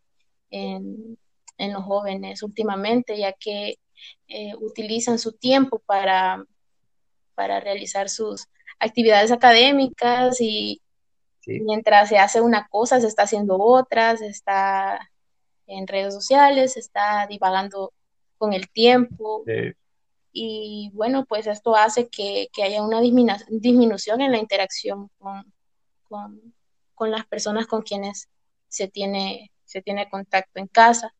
en, 0.50 1.18
en 1.58 1.72
los 1.72 1.84
jóvenes 1.84 2.42
últimamente, 2.42 3.18
ya 3.18 3.32
que 3.32 3.78
eh, 4.28 4.54
utilizan 4.60 5.18
su 5.18 5.32
tiempo 5.32 5.80
para, 5.86 6.44
para 7.34 7.60
realizar 7.60 8.08
sus 8.08 8.48
actividades 8.78 9.30
académicas 9.30 10.40
y 10.40 10.82
sí. 11.40 11.60
mientras 11.60 12.08
se 12.08 12.18
hace 12.18 12.40
una 12.40 12.66
cosa, 12.68 13.00
se 13.00 13.06
está 13.06 13.22
haciendo 13.22 13.58
otra, 13.58 14.16
se 14.16 14.26
está 14.26 15.10
en 15.66 15.86
redes 15.86 16.14
sociales, 16.14 16.74
se 16.74 16.80
está 16.80 17.26
divagando 17.28 17.92
con 18.36 18.52
el 18.52 18.68
tiempo. 18.70 19.42
Sí. 19.46 19.72
Y 20.32 20.90
bueno, 20.94 21.24
pues 21.26 21.46
esto 21.46 21.76
hace 21.76 22.08
que, 22.08 22.48
que 22.52 22.64
haya 22.64 22.82
una 22.82 23.00
disminu 23.00 23.34
disminución 23.48 24.20
en 24.20 24.32
la 24.32 24.38
interacción 24.38 25.08
con, 25.18 25.52
con, 26.08 26.54
con, 26.94 27.10
las 27.12 27.24
personas 27.26 27.68
con 27.68 27.82
quienes 27.82 28.28
se 28.66 28.88
tiene, 28.88 29.52
se 29.64 29.80
tiene 29.80 30.10
contacto 30.10 30.58
en 30.58 30.66
casa. 30.66 31.14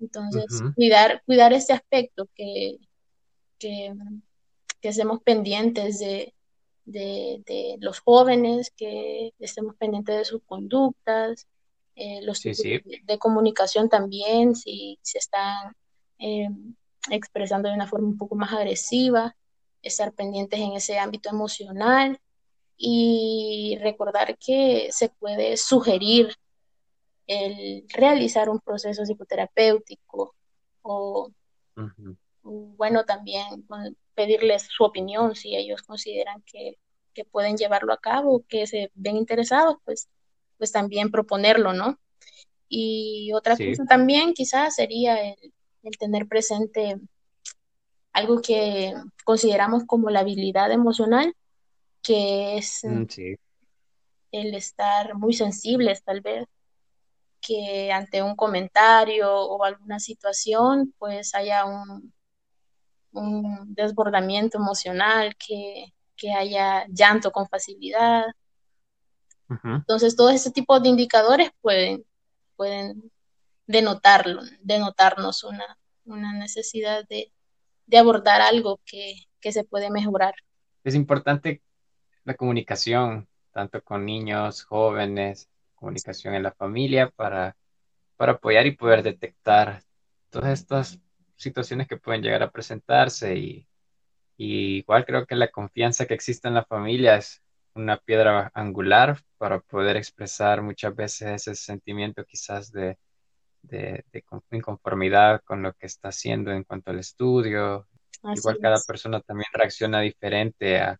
Entonces, 0.00 0.60
uh 0.60 0.64
-huh. 0.64 0.74
cuidar, 0.74 1.22
cuidar 1.26 1.52
este 1.52 1.72
aspecto 1.72 2.28
que, 2.34 2.78
que, 3.58 3.94
que 4.80 4.88
estemos 4.88 5.22
pendientes 5.22 5.98
de, 5.98 6.34
de, 6.84 7.76
los 7.80 8.00
jóvenes, 8.00 8.72
que 8.76 9.32
estemos 9.38 9.76
pendientes 9.76 10.16
de 10.16 10.24
sus 10.24 10.42
conductas, 10.42 11.46
eh, 11.94 12.20
los 12.22 12.40
tipos 12.40 12.62
De, 12.62 13.18
comunicación 13.18 13.88
también, 13.88 14.54
si 14.54 14.98
se 15.02 15.18
están 15.18 15.74
eh, 16.18 16.48
expresando 17.10 17.68
de 17.68 17.74
una 17.74 17.86
forma 17.86 18.08
un 18.08 18.18
poco 18.18 18.34
más 18.34 18.52
agresiva, 18.52 19.36
estar 19.82 20.12
pendientes 20.12 20.60
en 20.60 20.72
ese 20.72 20.98
ámbito 20.98 21.30
emocional 21.30 22.18
y 22.76 23.78
recordar 23.80 24.36
que 24.38 24.88
se 24.92 25.08
puede 25.08 25.56
sugerir 25.56 26.34
el 27.30 27.84
realizar 27.88 28.48
un 28.48 28.58
proceso 28.58 29.04
psicoterapéutico 29.04 30.34
o, 30.82 31.30
bueno, 32.42 33.04
también 33.04 33.64
pedirles 34.14 34.66
su 34.68 34.82
opinión 34.82 35.36
si 35.36 35.54
ellos 35.54 35.82
consideran 35.82 36.42
que, 36.42 36.76
pueden 37.30 37.58
llevarlo 37.58 37.92
a 37.92 38.00
cabo, 38.00 38.46
que 38.48 38.66
se 38.66 38.90
ven 38.94 39.14
interesados, 39.14 39.76
pues, 39.84 40.08
pues 40.56 40.72
también 40.72 41.10
proponerlo, 41.10 41.74
¿no? 41.74 41.98
Y 42.66 43.30
otra 43.34 43.58
cosa 43.58 43.84
también 43.84 44.32
quizás 44.32 44.76
sería 44.76 45.20
el, 45.20 45.98
tener 45.98 46.26
presente 46.26 46.98
algo 48.14 48.40
que 48.40 48.94
consideramos 49.22 49.84
como 49.84 50.08
la 50.08 50.20
habilidad 50.20 50.72
emocional, 50.72 51.36
que 52.02 52.56
es 52.56 52.84
mm, 52.84 53.04
el 54.32 54.54
estar 54.54 55.14
muy 55.14 55.34
sensibles 55.34 56.02
tal 56.02 56.22
vez, 56.22 56.46
que 57.40 57.92
ante 57.92 58.22
un 58.22 58.36
comentario 58.36 59.32
o 59.32 59.64
alguna 59.64 59.98
situación 59.98 60.94
pues 60.98 61.34
haya 61.34 61.64
un, 61.64 62.12
un 63.12 63.74
desbordamiento 63.74 64.58
emocional, 64.58 65.36
que, 65.36 65.92
haya 66.36 66.86
llanto 66.88 67.32
con 67.32 67.48
facilidad. 67.48 68.26
Entonces, 69.64 70.14
todo 70.14 70.28
ese 70.28 70.50
tipo 70.50 70.78
de 70.78 70.90
indicadores 70.90 71.50
pueden, 71.62 72.04
pueden 72.56 73.10
denotarlo, 73.66 74.42
denotarnos 74.60 75.44
una, 75.44 75.78
una 76.04 76.34
necesidad 76.34 77.06
de, 77.08 77.32
abordar 77.98 78.42
algo 78.42 78.80
que, 78.84 79.14
que 79.40 79.50
se 79.50 79.64
puede 79.64 79.90
mejorar. 79.90 80.34
Es 80.84 80.94
importante 80.94 81.62
la 82.24 82.34
comunicación, 82.34 83.26
tanto 83.52 83.82
con 83.82 84.04
niños, 84.04 84.62
jóvenes, 84.64 85.48
comunicación 85.80 86.34
en 86.34 86.44
la 86.44 86.52
familia 86.52 87.10
para, 87.10 87.56
para 88.16 88.32
apoyar 88.32 88.66
y 88.66 88.76
poder 88.76 89.02
detectar 89.02 89.82
todas 90.28 90.60
estas 90.60 91.00
situaciones 91.36 91.88
que 91.88 91.96
pueden 91.96 92.22
llegar 92.22 92.42
a 92.42 92.50
presentarse 92.50 93.36
y, 93.36 93.66
igual 94.36 95.04
creo 95.04 95.26
que 95.26 95.34
la 95.34 95.50
confianza 95.50 96.06
que 96.06 96.14
existe 96.14 96.48
en 96.48 96.54
la 96.54 96.64
familia 96.64 97.16
es 97.16 97.42
una 97.74 97.98
piedra 97.98 98.50
angular 98.54 99.20
para 99.38 99.60
poder 99.60 99.96
expresar 99.96 100.62
muchas 100.62 100.94
veces 100.94 101.30
ese 101.30 101.54
sentimiento 101.54 102.24
quizás 102.24 102.72
de, 102.72 102.98
de, 103.62 104.04
inconformidad 104.50 105.42
con 105.44 105.62
lo 105.62 105.74
que 105.74 105.86
está 105.86 106.08
haciendo 106.08 106.52
en 106.52 106.64
cuanto 106.64 106.90
al 106.90 107.00
estudio. 107.00 107.86
igual 108.34 108.58
cada 108.60 108.78
persona 108.86 109.20
también 109.20 109.48
reacciona 109.52 110.00
diferente 110.00 110.78
a, 110.78 110.98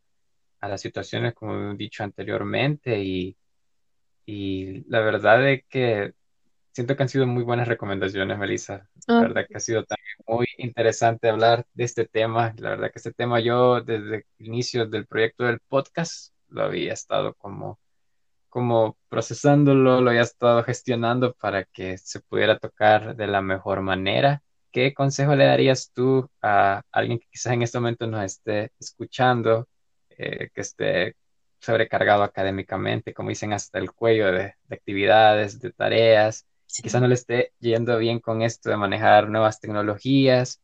a 0.61 0.69
las 0.69 0.81
situaciones, 0.81 1.35
como 1.35 1.73
he 1.73 1.77
dicho 1.77 2.05
anteriormente, 2.05 3.03
y, 3.03 3.37
y 4.31 4.85
la 4.88 5.01
verdad 5.01 5.49
es 5.51 5.64
que 5.69 6.14
siento 6.73 6.97
que 6.97 7.03
han 7.03 7.09
sido 7.09 7.27
muy 7.27 7.43
buenas 7.43 7.66
recomendaciones, 7.66 8.38
Melissa. 8.38 8.88
La 9.09 9.19
ah. 9.19 9.21
verdad 9.23 9.47
que 9.49 9.57
ha 9.57 9.61
sido 9.61 9.85
también 9.85 10.16
muy 10.25 10.47
interesante 10.59 11.29
hablar 11.29 11.66
de 11.75 11.85
este 11.85 12.07
tema. 12.07 12.55
La 12.59 12.71
verdad 12.71 12.93
que 12.93 13.01
este 13.01 13.12
tema 13.12 13.40
yo 13.40 13.81
desde 13.81 14.27
el 14.38 14.47
inicio 14.47 14.87
del 14.87 15.07
proyecto 15.07 15.45
del 15.45 15.59
podcast 15.61 16.33
lo 16.49 16.62
había 16.62 16.93
estado 16.93 17.35
como, 17.35 17.81
como 18.49 18.97
procesándolo, 19.09 20.01
lo 20.01 20.11
había 20.11 20.23
estado 20.23 20.62
gestionando 20.62 21.35
para 21.35 21.64
que 21.64 21.99
se 21.99 22.21
pudiera 22.21 22.57
tocar 22.59 23.16
de 23.16 23.27
la 23.27 23.43
mejor 23.43 23.81
manera. 23.81 24.43
¿Qué 24.71 24.95
consejo 24.95 25.35
le 25.35 25.47
darías 25.47 25.90
tú 25.93 26.31
a 26.40 26.83
alguien 26.93 27.19
que 27.19 27.27
quizás 27.33 27.55
en 27.55 27.62
este 27.62 27.79
momento 27.81 28.07
nos 28.07 28.25
esté 28.25 28.71
escuchando, 28.79 29.66
eh, 30.11 30.51
que 30.55 30.61
esté 30.61 31.16
sobrecargado 31.61 32.23
académicamente, 32.23 33.14
como 33.14 33.29
dicen, 33.31 33.53
hasta 33.53 33.79
el 33.79 33.92
cuello 33.92 34.33
de, 34.33 34.55
de 34.64 34.77
actividades, 34.77 35.61
de 35.61 35.73
tareas, 35.73 36.46
quizás 36.66 37.01
no 37.01 37.09
le 37.09 37.14
esté 37.14 37.53
yendo 37.59 37.96
bien 37.99 38.20
con 38.20 38.42
esto 38.42 38.70
de 38.70 38.77
manejar 38.77 39.29
nuevas 39.29 39.61
tecnologías, 39.61 40.61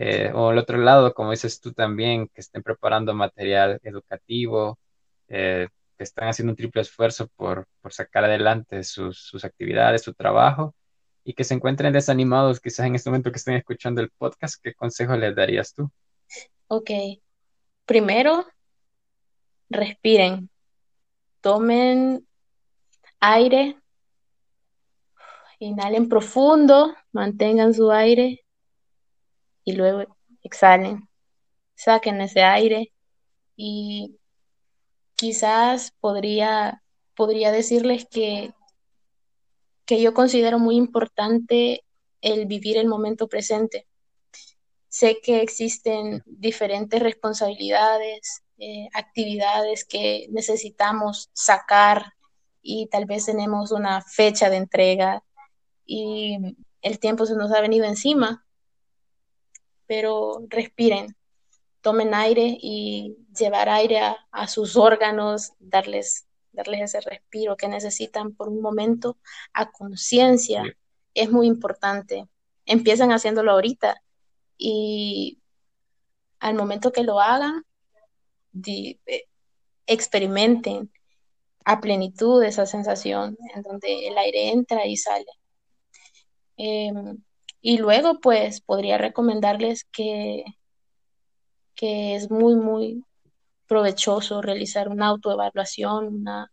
eh, 0.00 0.30
o 0.32 0.50
al 0.50 0.58
otro 0.58 0.78
lado, 0.78 1.12
como 1.12 1.32
dices 1.32 1.60
tú 1.60 1.72
también, 1.72 2.28
que 2.28 2.40
estén 2.40 2.62
preparando 2.62 3.14
material 3.14 3.80
educativo, 3.82 4.78
eh, 5.28 5.68
que 5.96 6.04
están 6.04 6.28
haciendo 6.28 6.52
un 6.52 6.56
triple 6.56 6.82
esfuerzo 6.82 7.28
por, 7.34 7.66
sacar 7.90 8.24
adelante 8.24 8.84
sus, 8.84 9.18
sus, 9.18 9.44
actividades, 9.44 10.02
su 10.02 10.14
trabajo, 10.14 10.74
y 11.24 11.34
que 11.34 11.42
se 11.42 11.54
encuentren 11.54 11.92
desanimados 11.92 12.60
quizás 12.60 12.86
en 12.86 12.94
este 12.94 13.10
momento 13.10 13.32
que 13.32 13.38
estén 13.38 13.54
escuchando 13.54 14.00
el 14.00 14.10
podcast, 14.10 14.62
¿qué 14.62 14.72
consejo 14.72 15.16
les 15.16 15.34
darías 15.34 15.74
tú? 15.74 15.90
Ok, 16.68 16.90
primero, 17.84 18.46
respiren, 19.70 20.50
tomen 21.40 22.26
aire 23.20 23.76
Inhalen 25.60 26.08
profundo, 26.08 26.94
mantengan 27.10 27.74
su 27.74 27.90
aire 27.90 28.44
y 29.64 29.72
luego 29.72 30.16
exhalen. 30.42 31.08
Saquen 31.74 32.20
ese 32.20 32.42
aire 32.42 32.92
y 33.56 34.18
quizás 35.16 35.92
podría, 36.00 36.82
podría 37.14 37.50
decirles 37.50 38.06
que, 38.08 38.52
que 39.84 40.00
yo 40.00 40.14
considero 40.14 40.60
muy 40.60 40.76
importante 40.76 41.84
el 42.20 42.46
vivir 42.46 42.76
el 42.76 42.86
momento 42.86 43.28
presente. 43.28 43.88
Sé 44.86 45.18
que 45.20 45.42
existen 45.42 46.22
diferentes 46.24 47.02
responsabilidades, 47.02 48.44
eh, 48.58 48.88
actividades 48.92 49.84
que 49.84 50.26
necesitamos 50.30 51.30
sacar 51.32 52.14
y 52.60 52.88
tal 52.88 53.06
vez 53.06 53.26
tenemos 53.26 53.70
una 53.70 54.02
fecha 54.02 54.50
de 54.50 54.56
entrega 54.56 55.22
y 55.86 56.56
el 56.82 56.98
tiempo 56.98 57.24
se 57.24 57.36
nos 57.36 57.52
ha 57.52 57.60
venido 57.60 57.84
encima, 57.84 58.44
pero 59.86 60.42
respiren, 60.48 61.16
tomen 61.80 62.14
aire 62.14 62.58
y 62.60 63.16
llevar 63.38 63.68
aire 63.68 64.00
a, 64.30 64.48
sus 64.48 64.76
órganos, 64.76 65.52
darles, 65.58 66.26
darles 66.52 66.82
ese 66.82 67.00
respiro 67.00 67.56
que 67.56 67.68
necesitan 67.68 68.34
por 68.34 68.48
un 68.48 68.60
momento 68.60 69.16
a 69.52 69.70
conciencia. 69.70 70.62
Es 71.14 71.30
muy 71.30 71.46
importante. 71.46 72.28
Empiezan 72.66 73.12
haciéndolo 73.12 73.52
ahorita 73.52 74.02
y 74.56 75.38
al 76.40 76.54
momento 76.54 76.92
que 76.92 77.04
lo 77.04 77.20
hagan, 77.20 77.64
eh, 78.54 79.24
experimenten 79.86 80.90
a 81.64 81.80
plenitud 81.80 82.42
esa 82.44 82.66
sensación 82.66 83.36
en 83.54 83.62
donde 83.62 84.08
el 84.08 84.18
aire 84.18 84.50
entra 84.50 84.86
y 84.86 84.96
sale. 84.96 85.26
Em, 86.56 87.22
y 87.60 87.78
luego, 87.78 88.20
pues, 88.20 88.60
podría 88.60 88.98
recomendarles 88.98 89.84
que, 89.84 90.44
que 91.74 92.14
es 92.16 92.30
muy, 92.30 92.56
muy 92.56 93.04
provechoso 93.66 94.42
realizar 94.42 94.88
una 94.88 95.08
autoevaluación, 95.08 96.06
una, 96.08 96.52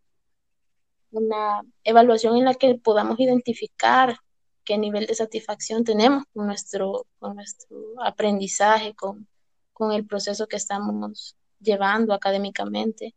una 1.11 1.61
evaluación 1.83 2.37
en 2.37 2.45
la 2.45 2.53
que 2.55 2.75
podamos 2.75 3.19
identificar 3.19 4.17
qué 4.65 4.77
nivel 4.77 5.05
de 5.07 5.15
satisfacción 5.15 5.83
tenemos 5.83 6.25
con 6.33 6.47
nuestro, 6.47 7.05
con 7.19 7.35
nuestro 7.35 7.77
aprendizaje, 8.03 8.93
con, 8.95 9.27
con 9.73 9.91
el 9.93 10.05
proceso 10.05 10.47
que 10.47 10.57
estamos 10.57 11.35
llevando 11.65 12.13
académicamente. 12.13 13.13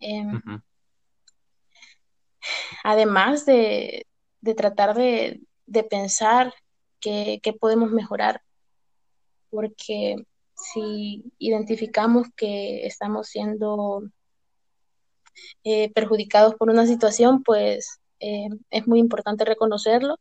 Em, 0.00 0.42
además 2.82 3.46
de, 3.46 4.06
de 4.40 4.54
tratar 4.54 4.96
de, 4.96 5.40
de 5.66 5.84
pensar 5.84 6.54
qué, 7.00 7.40
podemos 7.60 7.90
mejorar, 7.90 8.42
porque 9.50 10.16
si 10.54 11.32
identificamos 11.38 12.28
que 12.36 12.86
estamos 12.86 13.28
siendo 13.28 14.02
eh, 15.64 15.92
perjudicados 15.92 16.54
por 16.54 16.70
una 16.70 16.86
situación, 16.86 17.42
pues 17.42 18.00
eh, 18.20 18.48
es 18.70 18.86
muy 18.86 18.98
importante 18.98 19.44
reconocerlo 19.44 20.18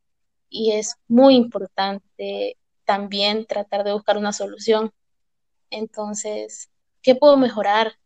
y 0.49 0.73
es 0.73 0.95
muy 1.07 1.35
importante 1.35 2.57
también 2.83 3.45
tratar 3.45 3.83
de 3.83 3.93
buscar 3.93 4.17
una 4.17 4.33
solución. 4.33 4.91
Entonces, 5.69 6.69
¿qué 7.05 7.15
puedo 7.15 7.37
mejorar? 7.37 7.99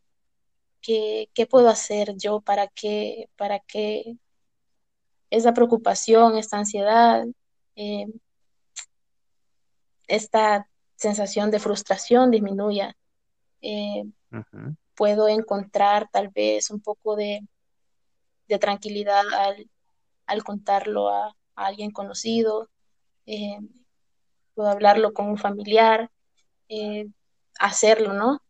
¿Qué, 0.81 1.29
qué 1.33 1.45
puedo 1.47 1.69
hacer 1.69 2.15
yo 2.17 2.41
para 2.41 2.67
que, 2.67 3.29
para 3.37 3.59
que 3.59 4.17
esa 5.29 5.53
preocupación, 5.53 6.37
esta 6.37 6.57
ansiedad, 6.57 7.25
eh, 7.77 8.07
esta 10.07 10.67
sensación 10.97 11.49
de 11.49 11.59
frustración 11.59 12.29
disminuya. 12.29 12.97
eh, 13.61 14.03
puedo 14.95 15.29
encontrar 15.29 16.09
tal 16.11 16.27
vez 16.27 16.69
un 16.69 16.81
poco 16.81 17.15
de, 17.15 17.47
tranquilidad 18.59 19.23
al, 20.25 20.43
contarlo 20.43 21.07
a, 21.09 21.33
alguien 21.55 21.91
conocido, 21.91 22.69
eh, 23.25 23.59
puedo 24.55 24.69
hablarlo 24.69 25.13
con 25.13 25.29
un 25.29 25.37
familiar, 25.37 26.11
eh, 26.67 27.07
hacerlo, 27.59 28.13
¿no? 28.13 28.41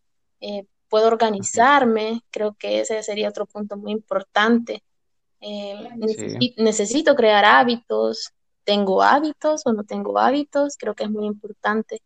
Puedo 0.89 1.07
organizarme, 1.07 2.21
creo 2.31 2.55
que 2.55 2.81
ese 2.81 3.01
sería 3.03 3.29
otro 3.29 3.45
punto 3.45 3.77
muy 3.77 3.91
importante. 3.91 4.83
necesito 6.57 7.15
crear 7.15 7.45
hábitos, 7.45 8.33
tengo 8.63 9.01
hábitos 9.01 9.65
o 9.65 9.73
no 9.73 9.83
tengo 9.83 10.19
hábitos, 10.19 10.75
creo 10.77 10.95
que 10.95 11.05
es 11.05 11.09
muy 11.09 11.25
importante, 11.25 12.01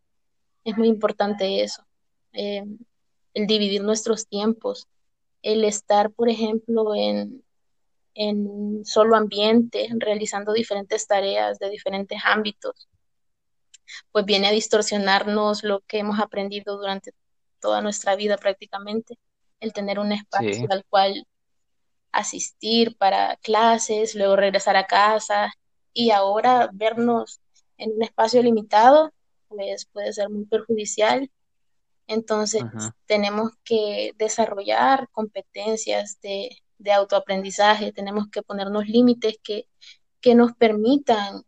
es 0.63 0.78
muy 0.78 0.88
importante 0.88 1.63
eso, 1.63 1.84
eh, 2.34 2.63
el 3.34 3.48
dividir 3.48 3.84
nuestros 3.84 4.28
tiempos, 4.28 4.88
el 5.41 5.63
estar, 5.65 6.12
por 6.12 6.30
ejemplo, 6.30 6.96
en, 6.96 7.43
en 8.13 8.48
un 8.48 8.86
solo 8.86 9.15
ambiente, 9.15 9.89
realizando 9.98 10.54
diferentes 10.54 11.08
tareas 11.08 11.60
de 11.60 11.69
diferentes 11.69 12.19
ámbitos, 12.24 12.88
pues 14.12 14.26
viene 14.26 14.48
a 14.48 14.52
distorsionarnos 14.52 15.63
lo 15.63 15.82
que 15.82 16.00
hemos 16.00 16.19
aprendido 16.19 16.78
durante 16.78 17.12
toda 17.63 17.82
nuestra 17.82 18.17
vida 18.17 18.38
prácticamente, 18.38 19.17
el 19.62 19.71
tener 19.71 19.97
un 19.97 20.12
espacio 20.12 20.67
al 20.69 20.84
cual 20.89 21.26
asistir 22.12 22.97
para 22.97 23.38
clases, 23.38 24.15
luego 24.15 24.36
regresar 24.36 24.76
a 24.76 24.86
casa 24.86 25.54
y 25.93 26.12
ahora 26.12 26.69
vernos 26.73 27.39
en 27.78 27.93
un 27.93 28.04
espacio 28.04 28.43
limitado, 28.43 29.13
pues 29.47 29.86
puede 29.86 30.12
ser 30.12 30.30
muy 30.30 30.45
perjudicial. 30.45 31.32
Entonces, 32.06 32.63
tenemos 33.06 33.52
que 33.63 34.12
desarrollar 34.17 35.08
competencias 35.13 36.19
de, 36.21 36.49
autoaprendizaje, 36.93 37.93
tenemos 37.93 38.28
que 38.30 38.41
ponernos 38.41 38.88
límites 38.88 39.38
que, 39.41 39.67
nos 40.36 40.52
permitan 40.54 41.43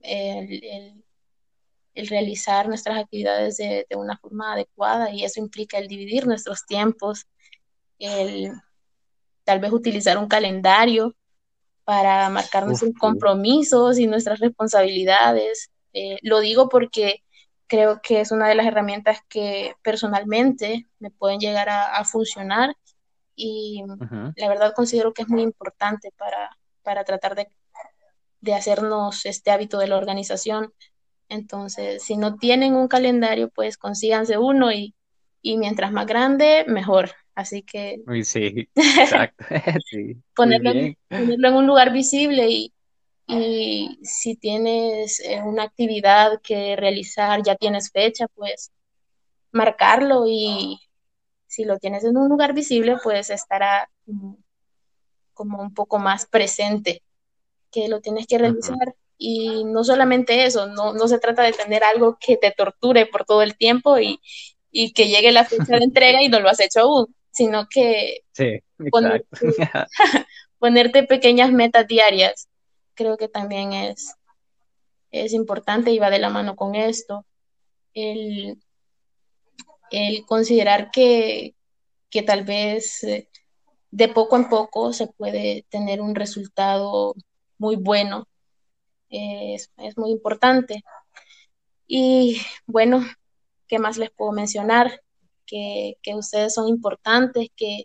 el, 0.00 1.04
realizar 2.08 2.68
nuestras 2.68 2.98
actividades 2.98 3.56
de, 3.56 3.86
de, 3.88 3.96
una 3.96 4.18
forma 4.18 4.52
adecuada 4.52 5.10
y 5.10 5.24
eso 5.24 5.40
implica 5.40 5.78
el 5.78 5.88
dividir 5.88 6.26
nuestros 6.26 6.66
tiempos, 6.66 7.26
el 7.98 8.52
tal 9.44 9.60
vez 9.60 9.72
utilizar 9.72 10.18
un 10.18 10.28
calendario 10.28 11.14
para 11.84 12.28
marcar 12.28 12.66
nuestros 12.66 12.92
compromisos 12.98 13.98
y 13.98 14.06
nuestras 14.06 14.38
responsabilidades. 14.38 15.72
Eh, 15.92 16.18
lo 16.22 16.38
digo 16.38 16.68
porque 16.68 17.24
creo 17.66 18.00
que 18.00 18.20
es 18.20 18.30
una 18.30 18.48
de 18.48 18.54
las 18.54 18.66
herramientas 18.66 19.18
que 19.28 19.74
personalmente 19.82 20.86
me 21.00 21.10
pueden 21.10 21.40
llegar 21.40 21.68
a, 21.68 22.04
funcionar 22.04 22.76
y 23.34 23.82
la 24.36 24.48
verdad 24.48 24.72
considero 24.74 25.12
que 25.12 25.22
es 25.22 25.28
muy 25.28 25.42
importante 25.42 26.12
para, 26.16 26.56
para 26.82 27.02
tratar 27.02 27.34
de, 27.34 27.50
de, 28.40 28.54
hacernos 28.54 29.26
este 29.26 29.50
hábito 29.50 29.78
de 29.78 29.88
la 29.88 29.96
organización. 29.96 30.72
Entonces, 31.30 32.02
si 32.02 32.16
no 32.16 32.36
tienen 32.36 32.74
un 32.74 32.88
calendario, 32.88 33.48
pues 33.48 33.78
consíganse 33.78 34.36
uno 34.36 34.72
y, 34.72 34.94
y 35.40 35.56
mientras 35.56 35.92
más 35.92 36.06
grande, 36.06 36.64
mejor. 36.66 37.12
Así 37.36 37.62
que... 37.62 38.02
sí, 38.24 38.68
exacto. 38.74 39.44
ponerlo, 40.34 40.72
en 41.08 41.54
un 41.54 41.66
lugar 41.68 41.92
visible 41.92 42.48
y, 42.50 42.72
y 43.28 43.98
si 44.02 44.34
tienes 44.34 45.20
eh, 45.20 45.40
una 45.40 45.62
actividad 45.62 46.40
que 46.42 46.74
realizar, 46.74 47.42
ya 47.44 47.54
tienes 47.54 47.92
fecha, 47.92 48.26
pues 48.34 48.72
marcarlo 49.52 50.24
y 50.26 50.80
si 51.46 51.64
lo 51.64 51.78
tienes 51.78 52.04
en 52.04 52.16
un 52.16 52.28
lugar 52.28 52.54
visible, 52.54 52.96
pues 53.02 53.30
estará 53.30 53.88
como, 55.32 55.62
un 55.62 55.74
poco 55.74 56.00
más 56.00 56.26
presente 56.26 57.04
que 57.70 57.88
lo 57.88 58.00
tienes 58.00 58.26
que 58.26 58.38
realizar. 58.38 58.96
Y 59.22 59.64
no 59.64 59.84
solamente 59.84 60.44
eso, 60.46 60.66
no, 60.66 60.94
no 60.94 61.06
se 61.06 61.18
trata 61.18 61.42
de 61.42 61.52
tener 61.52 61.84
algo 61.84 62.16
que 62.18 62.38
te 62.38 62.52
torture 62.52 63.04
por 63.04 63.26
todo 63.26 63.42
el 63.42 63.56
tiempo 63.56 63.98
y, 63.98 64.18
y 64.70 64.92
que 64.92 65.08
llegue 65.08 65.30
la 65.30 65.44
fecha 65.44 65.76
de 65.76 65.84
entrega 65.84 66.22
y 66.22 66.28
no 66.28 66.40
lo 66.40 66.48
has 66.48 66.60
hecho 66.60 66.80
aún 66.80 67.14
sino 67.30 67.68
que 67.68 68.24
ponerte, 70.58 71.02
pequeñas 71.04 71.52
metas 71.52 71.86
diarias, 71.86 72.48
creo 72.94 73.16
que 73.16 73.28
también 73.28 73.72
es, 73.72 74.14
es 75.10 75.32
importante 75.32 75.90
y 75.90 75.98
va 75.98 76.10
de 76.10 76.18
la 76.18 76.28
mano 76.28 76.56
con 76.56 76.74
esto. 76.74 77.24
El, 77.94 78.60
considerar 80.26 80.90
que, 80.90 81.54
tal 82.26 82.44
vez 82.44 83.02
eh, 83.04 83.28
de 83.90 84.08
poco 84.08 84.36
en 84.36 84.48
poco 84.48 84.92
se 84.92 85.08
puede 85.08 85.64
tener 85.68 86.00
un 86.00 86.14
resultado 86.14 87.14
muy 87.58 87.76
bueno. 87.76 88.28
Es, 89.10 89.70
es, 89.78 89.98
muy 89.98 90.10
importante. 90.10 90.84
Y 91.86 92.40
bueno, 92.66 93.04
¿qué 93.66 93.78
más 93.78 93.98
les 93.98 94.10
puedo 94.10 94.32
mencionar? 94.32 95.02
que, 95.50 96.14
ustedes 96.14 96.54
son 96.54 96.68
importantes, 96.68 97.48
que, 97.56 97.84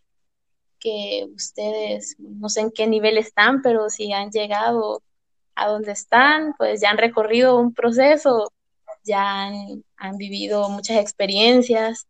que 0.79 1.27
ustedes 1.35 2.15
no 2.19 2.49
sé 2.49 2.61
en 2.61 2.71
qué 2.71 2.87
nivel 2.87 3.17
están, 3.17 3.61
pero 3.61 3.89
si 3.89 4.13
han 4.13 4.31
llegado 4.31 5.01
a 5.55 5.67
donde 5.69 5.91
están, 5.93 6.53
pues 6.57 6.81
ya 6.81 6.91
han 6.91 6.97
recorrido 6.97 7.57
un 7.57 7.73
proceso, 7.73 8.51
ya 9.03 9.45
han, 9.45 9.83
han, 9.97 10.17
vivido 10.17 10.69
muchas 10.69 10.97
experiencias 10.97 12.07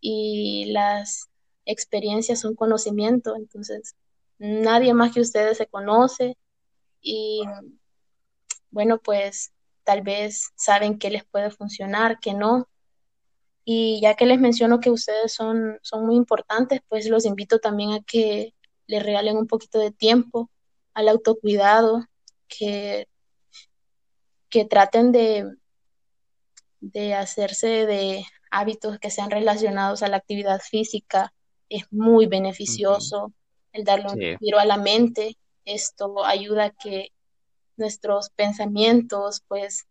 y 0.00 0.66
las 0.72 1.28
experiencias 1.66 2.40
son 2.40 2.54
conocimiento, 2.54 3.36
entonces 3.36 3.94
nadie 4.38 4.94
más 4.94 5.12
que 5.12 5.20
ustedes 5.20 5.58
se 5.58 5.66
conoce 5.66 6.36
y 7.00 7.42
bueno, 8.70 8.98
pues 8.98 9.52
tal 9.84 10.02
vez 10.02 10.50
saben 10.56 10.98
qué 10.98 11.10
les 11.10 11.24
puede 11.24 11.50
funcionar, 11.50 12.18
qué 12.20 12.34
no, 12.34 12.68
y 13.64 14.00
ya 14.00 14.16
que 14.16 14.26
les 14.26 14.40
menciono 14.40 14.80
que 14.80 14.90
ustedes 14.90 15.32
son, 15.32 15.78
son 15.82 16.06
muy 16.06 16.16
importantes, 16.16 16.80
pues 16.88 17.08
los 17.08 17.24
invito 17.24 17.58
también 17.58 17.92
a 17.92 18.00
que 18.00 18.54
les 18.86 19.02
regalen 19.02 19.36
un 19.36 19.46
poquito 19.46 19.78
de 19.78 19.92
tiempo 19.92 20.50
al 20.94 21.08
autocuidado, 21.08 22.04
que, 22.48 23.06
que 24.48 24.64
traten 24.64 25.12
de, 25.12 25.54
de 26.80 27.14
hacerse 27.14 27.86
de 27.86 28.24
hábitos 28.50 28.98
que 28.98 29.10
sean 29.10 29.30
relacionados 29.30 30.02
a 30.02 30.08
la 30.08 30.16
actividad 30.16 30.60
física. 30.60 31.32
Es 31.68 31.84
muy 31.92 32.26
beneficioso 32.26 33.32
el 33.72 33.84
darle 33.84 34.06
un 34.12 34.38
giro 34.38 34.58
a 34.58 34.64
la 34.64 34.78
mente. 34.78 35.36
Esto 35.64 36.24
ayuda 36.24 36.64
a 36.64 36.70
que 36.70 37.12
nuestros 37.80 38.30
pensamientos 38.30 39.42
pues 39.48 39.86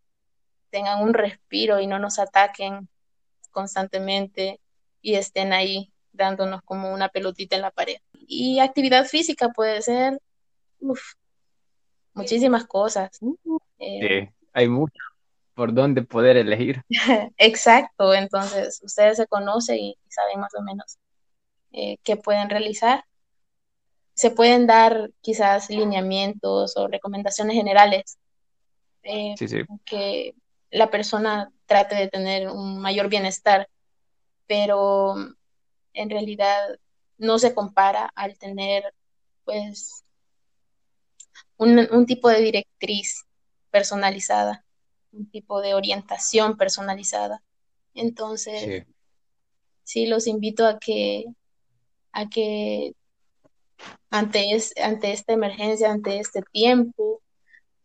tengan 0.69 1.03
un 1.03 1.13
respiro 1.13 1.79
y 1.79 1.87
no 1.87 1.99
nos 1.99 2.19
ataquen 2.19 2.87
constantemente 3.51 4.59
y 5.01 5.15
estén 5.15 5.51
ahí 5.53 5.91
dándonos 6.11 6.61
como 6.63 6.93
una 6.93 7.09
pelotita 7.09 7.55
en 7.55 7.63
la 7.63 7.71
pared. 7.71 7.97
Y 8.13 8.59
actividad 8.59 9.05
física 9.05 9.49
puede 9.49 9.81
ser 9.81 10.19
muchísimas 12.13 12.65
cosas. 12.65 13.09
Eh, 13.79 14.31
hay 14.53 14.67
mucho 14.67 15.01
por 15.53 15.73
donde 15.73 16.03
poder 16.03 16.37
elegir. 16.37 16.83
Exacto, 17.37 18.13
entonces 18.13 18.79
ustedes 18.83 19.17
se 19.17 19.27
conocen 19.27 19.77
y 19.77 19.97
saben 20.07 20.39
más 20.39 20.53
o 20.55 20.61
menos 20.61 20.97
eh, 21.71 21.97
qué 22.03 22.15
pueden 22.15 22.49
realizar. 22.49 23.03
Se 24.19 24.31
pueden 24.31 24.67
dar 24.67 25.11
quizás 25.21 25.69
lineamientos 25.69 26.75
o 26.75 26.89
recomendaciones 26.89 27.55
generales 27.55 28.17
eh, 29.01 29.33
que 29.85 30.35
la 30.71 30.91
persona 30.91 31.53
trate 31.67 31.95
de 31.95 32.09
tener 32.09 32.49
un 32.49 32.81
mayor 32.81 33.07
bienestar, 33.07 33.69
pero 34.45 35.15
en 35.93 36.09
realidad 36.09 36.67
no 37.17 37.39
se 37.39 37.53
compara 37.53 38.11
al 38.13 38.37
tener 38.37 38.93
pues 39.45 40.03
un, 41.55 42.05
tipo 42.05 42.27
de 42.27 42.41
directriz 42.41 43.25
personalizada, 43.71 44.65
un 45.13 45.31
tipo 45.31 45.61
de 45.61 45.75
orientación 45.75 46.57
personalizada. 46.57 47.41
Entonces, 47.93 48.85
sí, 49.85 50.07
los 50.07 50.27
invito 50.27 50.67
a 50.67 50.77
que, 50.77 51.23
a 52.11 52.27
que 52.27 52.95
ante, 54.09 54.45
ante 54.81 55.11
esta 55.11 55.33
emergencia, 55.33 55.91
ante 55.91 56.19
este 56.19 56.41
tiempo, 56.51 57.21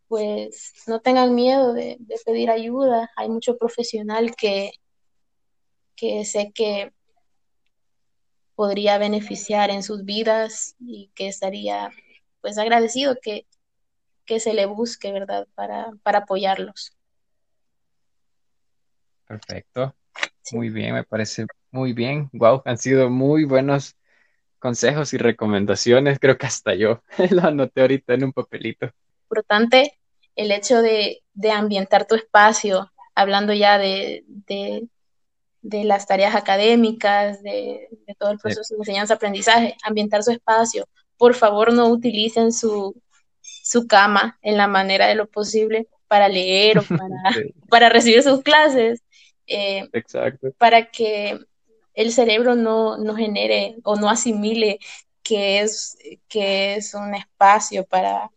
pues 0.08 0.72
no 0.86 1.00
tengan 1.00 1.34
miedo 1.34 1.72
de, 1.72 1.98
pedir 2.24 2.50
ayuda. 2.50 3.10
Hay 3.16 3.28
mucho 3.28 3.56
profesional 3.56 4.34
que, 4.36 4.72
que 5.96 6.24
sé 6.24 6.52
que 6.54 6.92
podría 8.54 8.98
beneficiar 8.98 9.70
en 9.70 9.82
sus 9.82 10.04
vidas 10.04 10.76
y 10.78 11.10
que 11.14 11.28
estaría 11.28 11.90
pues 12.40 12.58
agradecido 12.58 13.16
que, 13.20 13.46
que 14.24 14.38
se 14.38 14.54
le 14.54 14.66
busque, 14.66 15.12
¿verdad? 15.12 15.48
Para, 15.54 15.92
para 16.02 16.18
apoyarlos. 16.18 16.96
Perfecto. 19.26 19.94
Muy 20.52 20.68
bien, 20.68 20.94
me 20.94 21.04
parece 21.04 21.46
muy 21.70 21.92
bien. 21.92 22.28
Wow, 22.32 22.62
han 22.64 22.78
sido 22.78 23.10
muy 23.10 23.44
buenos 23.44 23.96
consejos 24.64 25.12
y 25.12 25.18
recomendaciones. 25.18 26.18
Creo 26.18 26.38
que 26.38 26.46
hasta 26.46 26.74
yo 26.74 27.02
lo 27.30 27.42
anoté 27.42 27.82
ahorita 27.82 28.14
en 28.14 28.24
un 28.24 28.32
papelito. 28.32 28.90
Importante 29.24 29.98
el 30.36 30.50
hecho 30.52 30.80
de, 30.80 31.22
de 31.34 31.50
ambientar 31.50 32.06
tu 32.06 32.14
espacio, 32.14 32.90
hablando 33.14 33.52
ya 33.52 33.76
de, 33.76 34.24
de, 34.26 34.88
de 35.60 35.84
las 35.84 36.06
tareas 36.06 36.34
académicas, 36.34 37.42
de, 37.42 37.90
todo 38.18 38.30
el 38.30 38.38
proceso 38.38 38.74
de 38.74 38.78
enseñanza-aprendizaje, 38.78 39.76
ambientar 39.84 40.22
su 40.22 40.30
espacio. 40.30 40.88
Por 41.18 41.34
favor, 41.34 41.74
no 41.74 41.88
utilicen 41.88 42.50
su, 42.50 42.98
su 43.42 43.86
cama 43.86 44.38
en 44.40 44.56
la 44.56 44.66
manera 44.66 45.06
de 45.08 45.14
lo 45.14 45.26
posible 45.26 45.88
para 46.08 46.26
leer 46.28 46.78
o 46.78 46.82
para, 46.88 47.34
sí. 47.34 47.54
para 47.68 47.90
recibir 47.90 48.22
sus 48.22 48.40
clases. 48.42 49.02
Eh, 49.46 49.86
Exacto. 49.92 50.54
Para 50.56 50.90
que 50.90 51.38
el 51.94 52.12
cerebro 52.12 52.54
no, 52.54 52.98
no 52.98 53.14
genere 53.14 53.76
o 53.84 53.96
no 53.96 54.10
asimile 54.10 54.78
que 55.22 55.60
es, 55.60 55.96
que 56.28 56.76
es 56.76 56.94
un 56.94 57.14
espacio 57.14 57.86
para, 57.86 58.30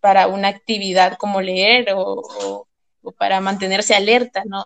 para 0.00 0.28
una 0.28 0.48
actividad 0.48 1.16
como 1.18 1.40
leer 1.40 1.92
o, 1.94 2.20
o, 2.20 2.68
o 3.02 3.12
para 3.12 3.40
mantenerse 3.40 3.94
alerta, 3.94 4.44
¿no? 4.46 4.64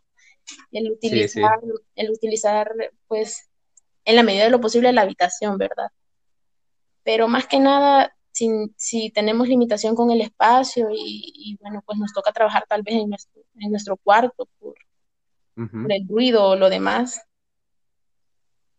El 0.70 0.92
utilizar, 0.92 1.58
sí, 1.60 1.68
sí. 1.68 1.82
el 1.96 2.10
utilizar, 2.10 2.70
pues, 3.08 3.48
en 4.04 4.16
la 4.16 4.22
medida 4.22 4.44
de 4.44 4.50
lo 4.50 4.60
posible 4.60 4.92
la 4.92 5.02
habitación, 5.02 5.58
¿verdad? 5.58 5.88
Pero 7.02 7.28
más 7.28 7.46
que 7.46 7.58
nada, 7.58 8.14
si, 8.30 8.48
si 8.76 9.10
tenemos 9.10 9.48
limitación 9.48 9.96
con 9.96 10.10
el 10.10 10.20
espacio 10.20 10.88
y, 10.90 11.32
y, 11.34 11.56
bueno, 11.60 11.82
pues 11.84 11.98
nos 11.98 12.12
toca 12.12 12.32
trabajar 12.32 12.64
tal 12.68 12.82
vez 12.82 12.96
en 12.96 13.08
nuestro, 13.08 13.42
en 13.58 13.70
nuestro 13.70 13.96
cuarto 13.96 14.48
por, 14.58 14.74
uh 15.56 15.62
-huh. 15.62 15.82
por 15.82 15.92
el 15.92 16.06
ruido 16.06 16.44
o 16.44 16.56
lo 16.56 16.68
demás, 16.68 17.22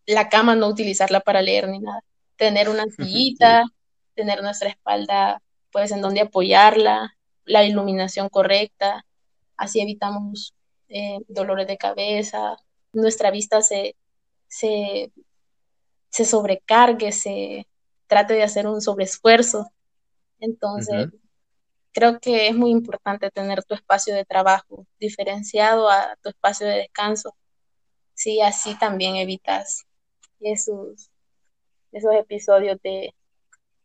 la 0.08 0.28
cama 0.30 0.56
no 0.56 0.68
utilizarla 0.68 1.20
para 1.20 1.42
leer 1.42 1.68
ni 1.68 1.80
nada. 1.80 2.02
Tener 2.36 2.68
una 2.68 2.84
sillita, 2.96 3.64
sí. 3.64 3.72
tener 4.14 4.42
nuestra 4.42 4.70
espalda, 4.70 5.42
pues, 5.70 5.92
en 5.92 6.00
donde 6.00 6.22
apoyarla, 6.22 7.14
la 7.44 7.64
iluminación 7.64 8.28
correcta, 8.28 9.04
así 9.56 9.80
evitamos 9.80 10.54
eh, 10.88 11.18
dolores 11.28 11.66
de 11.66 11.76
cabeza, 11.76 12.56
nuestra 12.92 13.30
vista 13.30 13.60
se, 13.62 13.96
se, 14.48 15.12
se 16.10 16.24
sobrecargue, 16.24 17.12
se 17.12 17.66
trate 18.06 18.34
de 18.34 18.42
hacer 18.42 18.66
un 18.66 18.80
sobreesfuerzo. 18.80 19.70
Entonces, 20.40 21.06
uh 21.06 21.10
-huh. 21.10 21.20
creo 21.92 22.20
que 22.20 22.48
es 22.48 22.56
muy 22.56 22.70
importante 22.70 23.30
tener 23.30 23.62
tu 23.64 23.74
espacio 23.74 24.14
de 24.14 24.24
trabajo 24.24 24.86
diferenciado 24.98 25.90
a 25.90 26.16
tu 26.22 26.30
espacio 26.30 26.66
de 26.66 26.76
descanso. 26.76 27.34
Sí, 28.14 28.40
así 28.40 28.74
también 28.78 29.16
evitas 29.16 29.87
esos, 30.40 31.10
esos 31.92 32.14
episodios 32.14 32.78
de, 32.82 33.14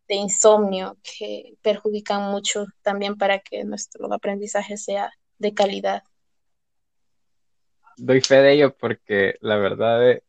de 0.08 0.16
insomnio 0.16 0.98
que 1.04 1.56
perjudican 1.62 2.32
mucho 2.32 2.66
también 2.82 3.18
para 3.18 3.40
que 3.40 3.64
nuestro 3.64 4.12
aprendizaje 4.14 4.78
sea 4.78 5.12
de 5.38 5.54
calidad. 5.54 6.04
Doy 7.98 8.22
fe 8.22 8.36
de 8.36 8.54
ello 8.54 8.76
porque 8.76 9.36
la 9.42 9.58
verdad 9.58 10.10
es 10.12 10.22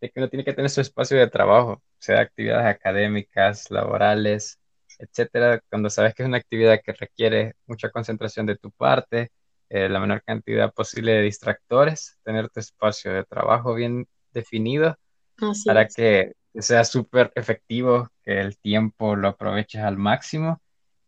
que 0.00 0.20
uno 0.20 0.28
tiene 0.28 0.44
que 0.44 0.54
tener 0.54 0.70
su 0.70 0.80
espacio 0.80 1.18
de 1.18 1.28
trabajo, 1.28 1.82
sea 1.98 2.20
actividades 2.20 2.66
académicas, 2.66 3.70
laborales, 3.70 4.58
etcétera. 4.98 5.60
Cuando 5.68 5.90
sabes 5.90 6.14
que 6.14 6.22
es 6.22 6.28
una 6.28 6.38
actividad 6.38 6.80
que 6.82 6.92
requiere 6.92 7.54
mucha 7.66 7.90
concentración 7.90 8.46
de 8.46 8.56
tu 8.56 8.70
parte, 8.70 9.30
eh, 9.68 9.88
la 9.88 10.00
menor 10.00 10.22
cantidad 10.24 10.72
posible 10.72 11.12
de 11.12 11.22
distractores, 11.22 12.18
tener 12.24 12.48
tu 12.48 12.60
espacio 12.60 13.12
de 13.12 13.24
trabajo 13.24 13.74
bien 13.74 14.08
definido 14.32 14.96
Así 15.40 15.68
para 15.68 15.82
es. 15.82 15.94
que 15.94 16.32
sea 16.54 16.84
súper 16.84 17.32
efectivo, 17.34 18.08
que 18.24 18.40
el 18.40 18.58
tiempo 18.58 19.16
lo 19.16 19.28
aproveches 19.28 19.82
al 19.82 19.96
máximo 19.96 20.60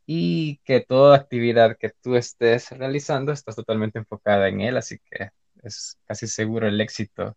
y 0.06 0.58
que 0.64 0.80
toda 0.80 1.16
actividad 1.16 1.76
que 1.78 1.90
tú 2.02 2.16
estés 2.16 2.70
realizando 2.72 3.32
estás 3.32 3.56
totalmente 3.56 3.98
enfocada 3.98 4.48
en 4.48 4.60
él, 4.60 4.76
así 4.76 4.98
que 5.10 5.30
es 5.62 5.96
casi 6.06 6.26
seguro 6.26 6.68
el 6.68 6.80
éxito 6.80 7.36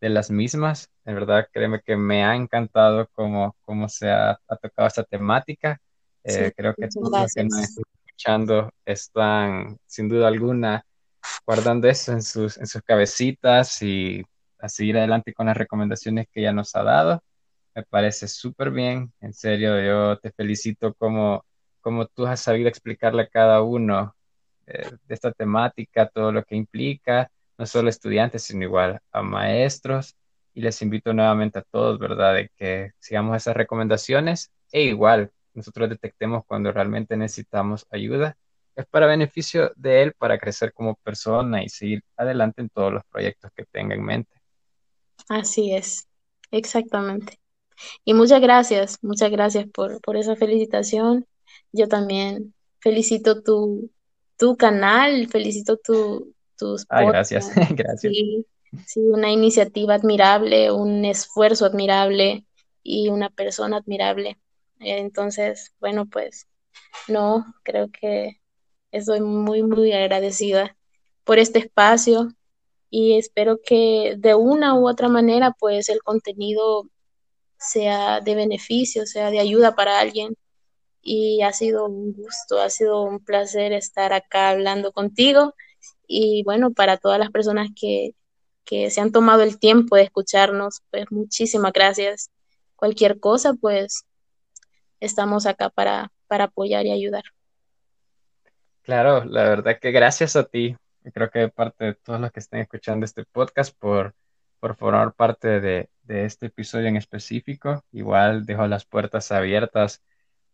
de 0.00 0.08
las 0.10 0.30
mismas. 0.30 0.88
De 1.04 1.14
verdad, 1.14 1.48
créeme 1.52 1.80
que 1.80 1.96
me 1.96 2.24
ha 2.24 2.34
encantado 2.36 3.08
cómo, 3.12 3.56
cómo 3.64 3.88
se 3.88 4.10
ha, 4.10 4.32
ha 4.32 4.56
tocado 4.56 4.88
esta 4.88 5.04
temática. 5.04 5.80
Eh, 6.24 6.46
Sí, 6.46 6.52
creo 6.56 6.74
que 6.74 6.88
todos 6.88 7.10
los 7.10 7.34
que 7.34 7.44
nos 7.44 7.58
están 7.60 7.84
escuchando 8.06 8.70
están, 8.84 9.78
sin 9.86 10.08
duda 10.08 10.28
alguna, 10.28 10.84
guardando 11.46 11.88
eso 11.88 12.12
en 12.12 12.22
sus, 12.22 12.58
en 12.58 12.66
sus 12.66 12.82
cabecitas 12.82 13.82
y 13.82 14.24
a 14.62 14.68
seguir 14.68 14.96
adelante 14.96 15.34
con 15.34 15.46
las 15.46 15.56
recomendaciones 15.56 16.26
que 16.32 16.40
ella 16.40 16.52
nos 16.52 16.74
ha 16.76 16.82
dado. 16.84 17.22
Me 17.74 17.82
parece 17.84 18.28
súper 18.28 18.70
bien. 18.70 19.12
En 19.20 19.32
serio, 19.34 19.80
yo 19.80 20.18
te 20.18 20.30
felicito 20.32 20.94
como, 20.94 21.44
como 21.80 22.06
tú 22.06 22.26
has 22.26 22.40
sabido 22.40 22.68
explicarle 22.68 23.22
a 23.22 23.28
cada 23.28 23.62
uno 23.62 24.14
eh, 24.66 24.90
de 25.04 25.14
esta 25.14 25.32
temática, 25.32 26.08
todo 26.08 26.32
lo 26.32 26.44
que 26.44 26.56
implica, 26.56 27.30
no 27.58 27.66
solo 27.66 27.88
estudiantes, 27.88 28.44
sino 28.44 28.64
igual 28.64 29.00
a 29.12 29.22
maestros. 29.22 30.16
Y 30.54 30.60
les 30.62 30.80
invito 30.82 31.12
nuevamente 31.14 31.58
a 31.58 31.62
todos, 31.62 31.98
¿verdad?, 31.98 32.34
de 32.34 32.50
que 32.56 32.92
sigamos 32.98 33.36
esas 33.36 33.56
recomendaciones 33.56 34.52
e 34.70 34.82
igual 34.84 35.32
nosotros 35.54 35.88
detectemos 35.90 36.44
cuando 36.46 36.72
realmente 36.72 37.16
necesitamos 37.16 37.86
ayuda. 37.90 38.36
Es 38.76 38.86
para 38.86 39.06
beneficio 39.06 39.72
de 39.76 40.02
él, 40.02 40.14
para 40.16 40.38
crecer 40.38 40.72
como 40.72 40.94
persona 40.96 41.62
y 41.62 41.68
seguir 41.68 42.02
adelante 42.16 42.62
en 42.62 42.70
todos 42.70 42.92
los 42.92 43.04
proyectos 43.04 43.50
que 43.54 43.64
tenga 43.66 43.94
en 43.94 44.04
mente. 44.04 44.41
Así 45.32 45.72
es, 45.72 46.08
exactamente. 46.50 47.40
Y 48.04 48.12
muchas 48.12 48.42
gracias, 48.42 48.98
muchas 49.00 49.30
gracias 49.30 49.66
por, 49.72 49.98
por 50.02 50.18
esa 50.18 50.36
felicitación. 50.36 51.26
Yo 51.72 51.88
también 51.88 52.52
felicito 52.80 53.42
tu, 53.42 53.90
tu 54.36 54.58
canal, 54.58 55.28
felicito 55.28 55.78
tu, 55.78 56.34
tus 56.58 56.84
Ay, 56.90 57.06
gracias, 57.06 57.50
gracias. 57.70 58.12
Sí, 58.12 58.46
sí, 58.86 59.00
una 59.00 59.30
iniciativa 59.30 59.94
admirable, 59.94 60.70
un 60.70 61.06
esfuerzo 61.06 61.64
admirable 61.64 62.44
y 62.82 63.08
una 63.08 63.30
persona 63.30 63.78
admirable. 63.78 64.38
Entonces, 64.80 65.72
bueno, 65.80 66.04
pues 66.04 66.46
no, 67.08 67.46
creo 67.62 67.88
que 67.90 68.38
estoy 68.90 69.22
muy, 69.22 69.62
muy 69.62 69.92
agradecida 69.92 70.76
por 71.24 71.38
este 71.38 71.60
espacio 71.60 72.28
y 72.94 73.16
espero 73.16 73.58
que 73.64 74.16
de 74.18 74.34
una 74.34 74.74
u 74.74 74.86
otra 74.86 75.08
manera, 75.08 75.52
pues 75.58 75.88
el 75.88 76.02
contenido 76.02 76.90
sea 77.56 78.20
de 78.20 78.34
beneficio, 78.34 79.06
sea 79.06 79.30
de 79.30 79.40
ayuda 79.40 79.74
para 79.74 79.98
alguien. 79.98 80.36
Y 81.00 81.40
ha 81.40 81.54
sido 81.54 81.86
un 81.86 82.12
gusto, 82.12 82.60
ha 82.60 82.68
sido 82.68 83.02
un 83.04 83.24
placer 83.24 83.72
estar 83.72 84.12
acá 84.12 84.50
hablando 84.50 84.92
contigo. 84.92 85.54
Y 86.06 86.42
bueno, 86.44 86.74
para 86.74 86.98
todas 86.98 87.18
las 87.18 87.30
personas 87.30 87.70
que, 87.74 88.14
que 88.62 88.90
se 88.90 89.00
han 89.00 89.10
tomado 89.10 89.42
el 89.42 89.58
tiempo 89.58 89.96
de 89.96 90.02
escucharnos, 90.02 90.82
pues 90.90 91.06
muchísimas 91.10 91.72
gracias. 91.72 92.30
Cualquier 92.76 93.18
cosa, 93.20 93.54
pues 93.54 94.04
estamos 95.00 95.46
acá 95.46 95.70
para, 95.70 96.12
para 96.26 96.44
apoyar 96.44 96.84
y 96.84 96.90
ayudar. 96.90 97.24
Claro, 98.82 99.24
la 99.24 99.44
verdad 99.44 99.78
que 99.80 99.92
gracias 99.92 100.36
a 100.36 100.44
ti, 100.44 100.76
creo 101.12 101.30
que 101.30 101.40
de 101.40 101.48
parte 101.48 101.84
de 101.86 101.94
todos 101.94 102.20
los 102.20 102.30
que 102.32 102.40
estén 102.40 102.60
escuchando 102.60 103.04
este 103.04 103.24
podcast 103.24 103.76
por, 103.78 104.14
por 104.60 104.76
formar 104.76 105.14
parte 105.14 105.60
de, 105.60 105.90
de 106.02 106.24
este 106.24 106.46
episodio 106.46 106.88
en 106.88 106.96
específico. 106.96 107.84
Igual 107.92 108.44
dejo 108.46 108.66
las 108.66 108.84
puertas 108.84 109.32
abiertas 109.32 110.02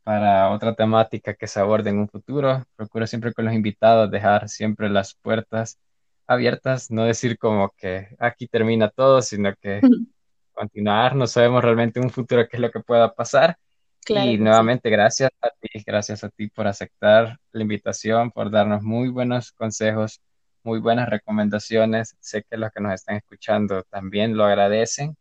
para 0.02 0.50
otra 0.50 0.74
temática 0.74 1.34
que 1.34 1.46
se 1.46 1.60
aborde 1.60 1.90
en 1.90 1.98
un 1.98 2.08
futuro. 2.08 2.64
Procuro 2.76 3.06
siempre 3.06 3.32
con 3.32 3.44
los 3.44 3.54
invitados 3.54 4.10
dejar 4.10 4.48
siempre 4.48 4.88
las 4.88 5.14
puertas 5.14 5.78
abiertas, 6.26 6.90
no 6.90 7.04
decir 7.04 7.38
como 7.38 7.70
que 7.76 8.08
aquí 8.18 8.46
termina 8.46 8.88
todo, 8.90 9.22
sino 9.22 9.54
que 9.56 9.80
continuar, 10.52 11.16
no 11.16 11.26
sabemos 11.26 11.62
realmente 11.62 11.98
en 12.00 12.06
un 12.06 12.10
futuro 12.10 12.46
qué 12.48 12.56
es 12.56 12.60
lo 12.60 12.70
que 12.70 12.80
pueda 12.80 13.14
pasar. 13.14 13.58
Claro 14.04 14.30
Y 14.30 14.38
que 14.38 14.38
sí. 14.38 14.42
nuevamente, 14.44 14.90
gracias 14.90 15.30
a 15.40 15.50
ti, 15.50 15.68
gracias 15.86 16.24
a 16.24 16.30
ti 16.30 16.48
por 16.48 16.66
aceptar 16.66 17.38
la 17.52 17.62
invitación, 17.62 18.30
por 18.30 18.50
darnos 18.50 18.82
muy 18.82 19.08
buenos 19.08 19.52
consejos, 19.52 20.20
muy 20.62 20.80
buenas 20.80 21.08
recomendaciones. 21.08 22.16
Sé 22.20 22.44
que 22.44 22.56
los 22.56 22.70
que 22.72 22.80
nos 22.80 22.94
están 22.94 23.16
escuchando 23.16 23.82
también 23.84 24.36
lo 24.36 24.44
agradecen. 24.44 25.16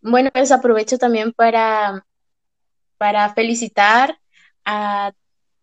Bueno, 0.00 0.30
pues 0.32 0.52
aprovecho 0.52 0.98
también 0.98 1.32
para, 1.32 2.06
para 2.98 3.34
felicitar 3.34 4.18
a 4.64 5.12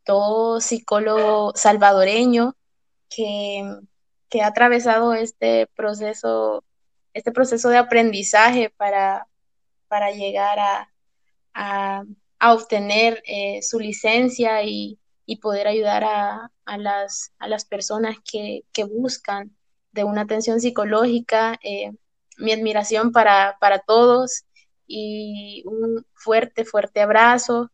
todo 0.04 0.60
psicólogo 0.60 1.54
salvadoreño 1.56 2.56
que, 3.10 3.80
que 4.30 4.42
ha 4.42 4.48
atravesado 4.48 5.14
este 5.14 5.68
proceso, 5.76 6.64
este 7.14 7.32
proceso 7.32 7.70
de 7.70 7.78
aprendizaje 7.78 8.72
para, 8.76 9.28
para 9.88 10.12
llegar 10.12 10.60
a, 10.60 10.90
a, 11.54 12.54
obtener 12.54 13.24
eh, 13.26 13.62
su 13.64 13.80
licencia 13.80 14.62
y, 14.64 15.00
y 15.26 15.38
poder 15.38 15.68
ayudar 15.68 16.04
a, 16.04 16.52
a, 16.66 16.78
las, 16.78 17.32
a 17.40 17.48
las 17.48 17.66
personas 17.66 18.18
que, 18.30 18.64
que 18.72 18.84
buscan 18.84 19.56
de 19.92 20.04
una 20.04 20.22
atención 20.22 20.60
psicológica. 20.60 21.60
Eh, 21.64 21.92
mi 22.38 22.52
admiración 22.52 23.12
para, 23.12 23.58
para, 23.60 23.80
todos 23.80 24.44
y 24.88 25.64
un 25.66 26.06
fuerte, 26.14 26.66
fuerte 26.66 27.02
abrazo. 27.02 27.72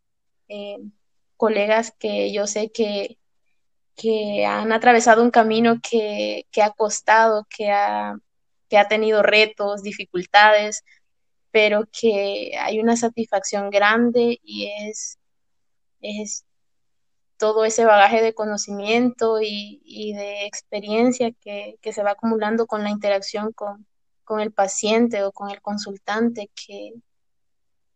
Eh, 0.48 0.78
colegas 1.36 1.94
que 1.98 2.32
yo 2.32 2.46
sé 2.48 2.72
que, 2.72 3.18
que 3.96 4.46
han 4.46 4.72
atravesado 4.72 5.24
un 5.24 5.32
camino 5.32 5.80
que, 5.82 6.46
que 6.52 6.62
ha 6.62 6.72
costado, 6.72 7.48
que 7.50 7.72
ha, 7.72 8.16
que 8.70 8.78
ha 8.78 8.88
tenido 8.88 9.24
retos, 9.24 9.84
dificultades, 9.84 10.84
pero 11.52 11.88
que 11.92 12.54
hay 12.60 12.80
una 12.80 12.96
satisfacción 12.96 13.70
grande 13.70 14.40
y 14.44 14.72
es, 14.88 15.20
es 16.02 16.46
todo 17.42 17.66
ese 17.66 17.86
bagaje 17.86 18.22
de 18.22 18.36
conocimiento 18.36 19.40
y, 19.42 20.14
de 20.14 20.46
experiencia 20.46 21.32
que, 21.42 21.80
se 21.92 22.04
va 22.04 22.12
acumulando 22.12 22.68
con 22.68 22.84
la 22.84 22.92
interacción 22.92 23.52
con, 23.52 23.88
el 24.40 24.54
paciente 24.54 25.24
o 25.24 25.32
con 25.32 25.50
el 25.50 25.60
consultante 25.60 26.52
que, 26.56 26.94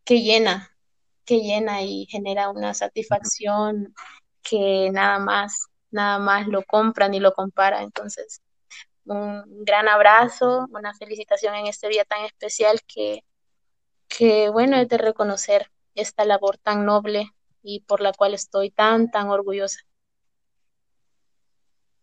que 0.04 0.20
llena, 0.20 0.76
que 1.24 1.42
llena 1.42 1.82
y 1.82 2.06
genera 2.10 2.50
una 2.50 2.74
satisfacción 2.74 3.94
que 4.42 4.90
nada 4.92 5.20
más, 5.20 5.68
nada 5.92 6.18
más 6.18 6.48
lo 6.48 6.64
compra 6.64 7.08
ni 7.08 7.20
lo 7.20 7.32
compara. 7.32 7.82
Entonces, 7.82 8.42
un 9.04 9.64
gran 9.64 9.86
abrazo, 9.88 10.66
una 10.70 10.92
felicitación 10.94 11.54
en 11.54 11.68
este 11.68 11.88
día 11.88 12.04
tan 12.04 12.24
especial 12.24 12.80
que, 12.82 13.22
que 14.08 14.48
bueno, 14.50 14.76
es 14.76 14.88
de 14.88 14.98
reconocer 14.98 15.70
esta 15.94 16.24
labor 16.24 16.58
tan 16.58 16.84
noble 16.84 17.32
y 17.66 17.80
por 17.80 18.00
la 18.00 18.12
cual 18.12 18.32
estoy 18.32 18.70
tan, 18.70 19.10
tan 19.10 19.28
orgullosa. 19.28 19.80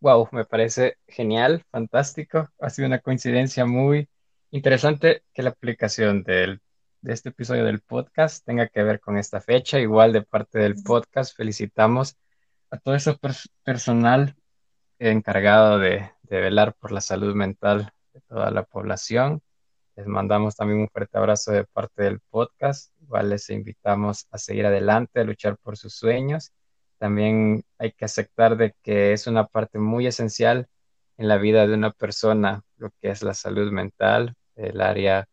Wow, 0.02 0.28
me 0.34 0.44
parece 0.44 0.98
genial, 1.08 1.64
fantástico. 1.72 2.50
Ha 2.60 2.70
sido 2.70 2.88
una 2.88 3.00
coincidencia 3.00 3.66
muy 3.66 4.10
interesante 4.52 5.24
que 5.34 5.42
la 5.42 5.52
aplicación 5.52 6.24
del, 6.24 6.62
de 7.00 7.14
este 7.14 7.30
episodio 7.30 7.64
del 7.64 7.80
podcast 7.80 8.46
tenga 8.46 8.68
que 8.68 8.84
ver 8.84 9.00
con 9.00 9.18
esta 9.18 9.40
fecha. 9.40 9.80
Igual 9.80 10.12
de 10.12 10.24
parte 10.24 10.60
del 10.60 10.76
podcast, 10.84 11.36
felicitamos 11.38 12.18
a 12.70 12.78
todo 12.78 12.96
ese 12.96 13.18
personal 13.64 14.36
encargado 15.00 15.80
de, 15.80 16.12
de 16.24 16.42
velar 16.42 16.74
por 16.76 16.92
la 16.92 17.00
salud 17.00 17.34
mental 17.34 17.94
de 18.14 18.20
toda 18.22 18.52
la 18.52 18.64
población 18.64 19.42
les 19.96 20.08
mandamos 20.08 20.56
también 20.56 20.82
un 20.82 20.90
fuerte 20.90 21.18
abrazo 21.18 21.52
de 21.52 21.66
parte 21.66 22.04
del 22.04 22.20
podcast. 22.20 22.92
Igual 23.02 23.30
les 23.30 23.50
invitamos 23.50 24.28
a 24.32 24.38
seguir 24.40 24.66
adelante, 24.66 25.20
a 25.20 25.24
luchar 25.24 25.58
por 25.58 25.78
sus 25.78 25.94
sueños. 25.96 26.52
También 26.98 27.64
hay 27.78 27.92
que 27.92 28.06
aceptar 28.06 28.58
de 28.58 28.74
que 28.82 29.14
es 29.14 29.28
una 29.28 29.46
parte 29.48 29.78
muy 29.78 30.08
esencial 30.08 30.68
en 31.18 31.28
la 31.28 31.38
vida 31.38 31.68
de 31.68 31.76
una 31.76 31.92
persona, 31.92 32.64
lo 32.78 32.90
que 33.02 33.12
es 33.12 33.22
la 33.22 33.36
salud 33.36 33.72
mental, 33.72 34.36
el 34.56 34.82
área 34.82 35.28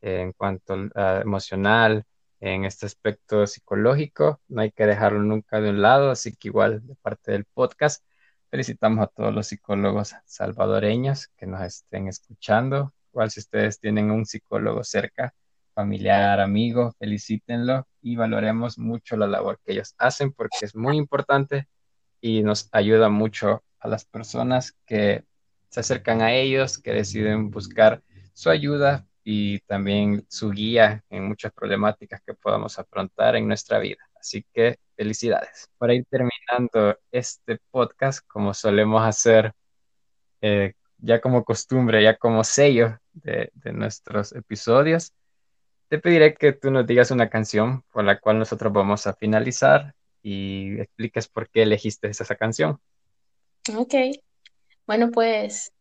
en 0.00 0.32
cuanto 0.32 0.76
a 0.94 1.20
emocional, 1.20 2.04
en 2.40 2.64
este 2.64 2.86
aspecto 2.86 3.46
psicológico. 3.46 4.40
No 4.48 4.60
hay 4.62 4.70
que 4.70 4.86
dejarlo 4.86 5.20
nunca 5.22 5.60
de 5.60 5.70
un 5.70 5.82
lado, 5.82 6.10
así 6.10 6.36
que 6.36 6.48
igual 6.48 6.86
de 6.86 6.94
parte 6.96 7.32
del 7.32 7.46
podcast, 7.46 8.04
felicitamos 8.50 9.02
a 9.02 9.08
todos 9.08 9.34
los 9.34 9.48
psicólogos 9.48 10.14
salvadoreños 10.24 11.28
que 11.36 11.46
nos 11.46 11.62
estén 11.62 12.06
escuchando 12.08 12.93
Igual 13.14 13.30
si 13.30 13.38
ustedes 13.38 13.78
tienen 13.78 14.10
un 14.10 14.26
psicólogo 14.26 14.82
cerca, 14.82 15.32
familiar, 15.72 16.40
amigo, 16.40 16.96
felicítenlo 16.98 17.86
y 18.02 18.16
valoremos 18.16 18.76
mucho 18.76 19.16
la 19.16 19.28
labor 19.28 19.60
que 19.64 19.72
ellos 19.72 19.94
hacen 19.98 20.32
porque 20.32 20.56
es 20.62 20.74
muy 20.74 20.96
importante 20.96 21.68
y 22.20 22.42
nos 22.42 22.68
ayuda 22.72 23.10
mucho 23.10 23.62
a 23.78 23.86
las 23.86 24.04
personas 24.04 24.76
que 24.84 25.22
se 25.68 25.78
acercan 25.78 26.22
a 26.22 26.34
ellos, 26.34 26.76
que 26.76 26.92
deciden 26.92 27.52
buscar 27.52 28.02
su 28.32 28.50
ayuda 28.50 29.06
y 29.22 29.60
también 29.60 30.26
su 30.28 30.50
guía 30.50 31.04
en 31.08 31.28
muchas 31.28 31.52
problemáticas 31.52 32.20
que 32.26 32.34
podamos 32.34 32.80
afrontar 32.80 33.36
en 33.36 33.46
nuestra 33.46 33.78
vida. 33.78 34.02
Así 34.18 34.44
que 34.52 34.80
felicidades. 34.96 35.68
Para 35.78 35.94
ir 35.94 36.04
terminando 36.10 36.98
este 37.12 37.58
podcast, 37.70 38.26
como 38.26 38.54
solemos 38.54 39.06
hacer 39.06 39.52
eh, 40.40 40.74
ya 40.98 41.20
como 41.20 41.44
costumbre, 41.44 42.02
ya 42.02 42.16
como 42.16 42.44
sello 42.44 42.98
de, 43.12 43.50
nuestros 43.72 44.32
episodios, 44.32 45.12
te 45.88 45.98
pediré 45.98 46.34
que 46.34 46.52
tú 46.52 46.70
nos 46.70 46.86
digas 46.86 47.10
una 47.10 47.28
canción 47.28 47.82
por 47.92 48.04
la 48.04 48.18
cual 48.18 48.38
nosotros 48.38 48.72
vamos 48.72 49.06
a 49.06 49.14
finalizar 49.14 49.94
y 50.22 50.80
expliques 50.80 51.28
por 51.28 51.48
qué 51.50 51.62
elegiste 51.62 52.08
esa 52.08 52.34
canción. 52.34 52.78
Ok. 53.76 53.94
Bueno, 54.86 55.10
pues 55.10 55.72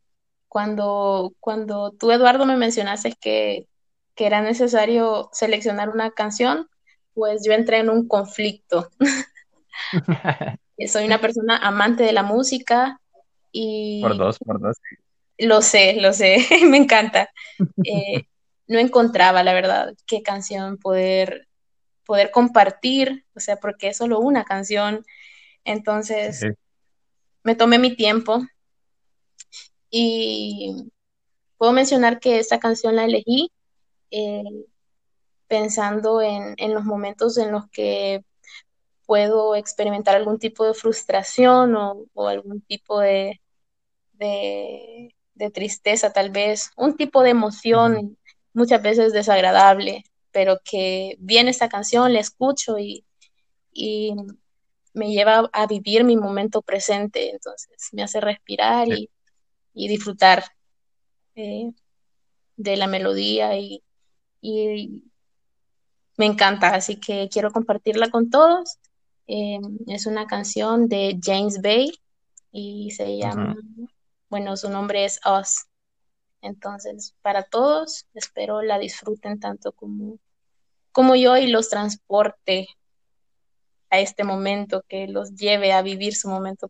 cuando, 0.47 1.33
cuando 1.39 1.91
tú, 1.91 2.11
Eduardo, 2.11 2.45
me 2.45 2.57
mencionaste 2.57 3.13
que, 3.19 3.67
que 4.15 4.25
era 4.25 4.41
necesario 4.41 5.29
seleccionar 5.31 5.89
una 5.89 6.11
canción, 6.11 6.69
pues 7.13 7.43
yo 7.45 7.53
entré 7.53 7.79
en 7.79 7.89
un 7.89 8.07
conflicto. 8.07 8.89
Soy 10.87 11.05
una 11.05 11.19
persona 11.19 11.57
amante 11.57 12.03
de 12.03 12.13
la 12.13 12.23
música 12.23 12.99
y... 13.51 14.01
Por 14.01 14.17
dos, 14.17 14.39
por 14.39 14.59
dos. 14.59 14.77
Lo 15.43 15.61
sé, 15.61 15.95
lo 15.99 16.13
sé, 16.13 16.37
me 16.69 16.77
encanta. 16.77 17.29
Eh, 17.83 18.23
no 18.67 18.79
encontraba, 18.79 19.43
la 19.43 19.53
verdad, 19.53 19.93
qué 20.05 20.23
canción 20.23 20.77
poder, 20.77 21.47
poder 22.05 22.31
compartir, 22.31 23.25
o 23.35 23.39
sea, 23.39 23.57
porque 23.57 23.89
es 23.89 23.97
solo 23.97 24.19
una 24.19 24.45
canción. 24.45 25.05
Entonces, 25.65 26.45
me 27.43 27.55
tomé 27.55 27.77
mi 27.77 27.95
tiempo 27.95 28.41
y 29.89 30.91
puedo 31.57 31.73
mencionar 31.73 32.19
que 32.19 32.39
esta 32.39 32.59
canción 32.59 32.95
la 32.95 33.05
elegí 33.05 33.51
eh, 34.11 34.43
pensando 35.47 36.21
en, 36.21 36.55
los 36.73 36.83
momentos 36.83 37.37
en 37.37 37.51
los 37.51 37.69
que 37.69 38.23
puedo 39.05 39.55
experimentar 39.55 40.15
algún 40.15 40.39
tipo 40.39 40.65
de 40.65 40.73
frustración 40.73 41.75
o, 41.75 42.27
algún 42.27 42.61
tipo 42.61 42.99
de, 43.01 43.41
de 44.13 45.13
tristeza 45.53 46.13
tal 46.13 46.29
vez, 46.29 46.71
un 46.77 46.95
tipo 46.95 47.23
de 47.23 47.31
emoción 47.31 48.17
muchas 48.53 48.81
veces 48.81 49.13
desagradable, 49.13 50.03
pero 50.31 50.59
que 50.63 51.15
viene 51.19 51.51
esta 51.51 51.69
canción, 51.69 52.13
la 52.13 52.19
escucho 52.19 52.77
y, 52.79 53.05
me 54.95 55.11
lleva 55.11 55.49
a 55.53 55.65
vivir 55.65 56.03
mi 56.03 56.15
momento 56.15 56.61
presente, 56.61 57.31
entonces 57.31 57.89
me 57.93 58.03
hace 58.03 58.21
respirar 58.21 58.87
y, 58.89 59.09
disfrutar 59.73 60.43
eh, 61.35 61.71
de 62.55 62.77
la 62.77 62.87
melodía 62.87 63.57
y, 63.57 63.83
me 66.15 66.27
encanta, 66.27 66.75
así 66.75 66.99
que 66.99 67.27
quiero 67.31 67.51
compartirla 67.51 68.09
con 68.11 68.29
todos. 68.29 68.77
Eh, 69.25 69.57
es 69.87 70.05
una 70.05 70.27
canción 70.27 70.87
de 70.87 71.17
James 71.23 71.61
Bay 71.61 71.91
y 72.51 72.91
se 72.91 73.17
llama 73.17 73.55
bueno, 74.33 74.57
su 74.57 74.67
nombre 74.67 75.05
es 75.05 75.19
Us. 75.27 75.67
Entonces, 76.41 77.15
para 77.21 77.43
todos, 77.43 78.07
espero 78.15 78.63
la 78.63 78.79
disfruten 78.79 79.39
tanto 79.39 79.73
como, 79.73 80.17
como 80.91 81.15
yo 81.15 81.37
y 81.37 81.45
los 81.45 81.69
transporte 81.69 82.67
a 83.91 83.99
este 83.99 84.23
momento, 84.23 84.83
que 84.87 85.07
los 85.07 85.35
lleve 85.35 85.71
a 85.71 85.83
vivir 85.83 86.15
su 86.15 86.29
momento, 86.29 86.67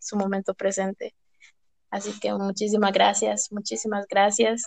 su 0.00 0.16
momento 0.16 0.54
presente. 0.54 1.14
Así 1.88 2.18
que 2.18 2.34
muchísimas 2.34 2.92
gracias, 2.92 3.52
muchísimas 3.52 4.04
gracias. 4.08 4.64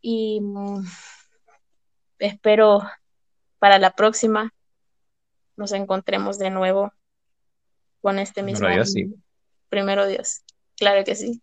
Y 0.00 0.40
mm, 0.40 0.84
espero 2.20 2.80
para 3.58 3.80
la 3.80 3.90
próxima 3.96 4.54
nos 5.56 5.72
encontremos 5.72 6.38
de 6.38 6.50
nuevo 6.50 6.92
con 8.00 8.20
este 8.20 8.44
mismo. 8.44 8.68
Primero 9.68 10.06
Dios. 10.06 10.44
Claro 10.80 11.04
que 11.04 11.14
sí. 11.14 11.42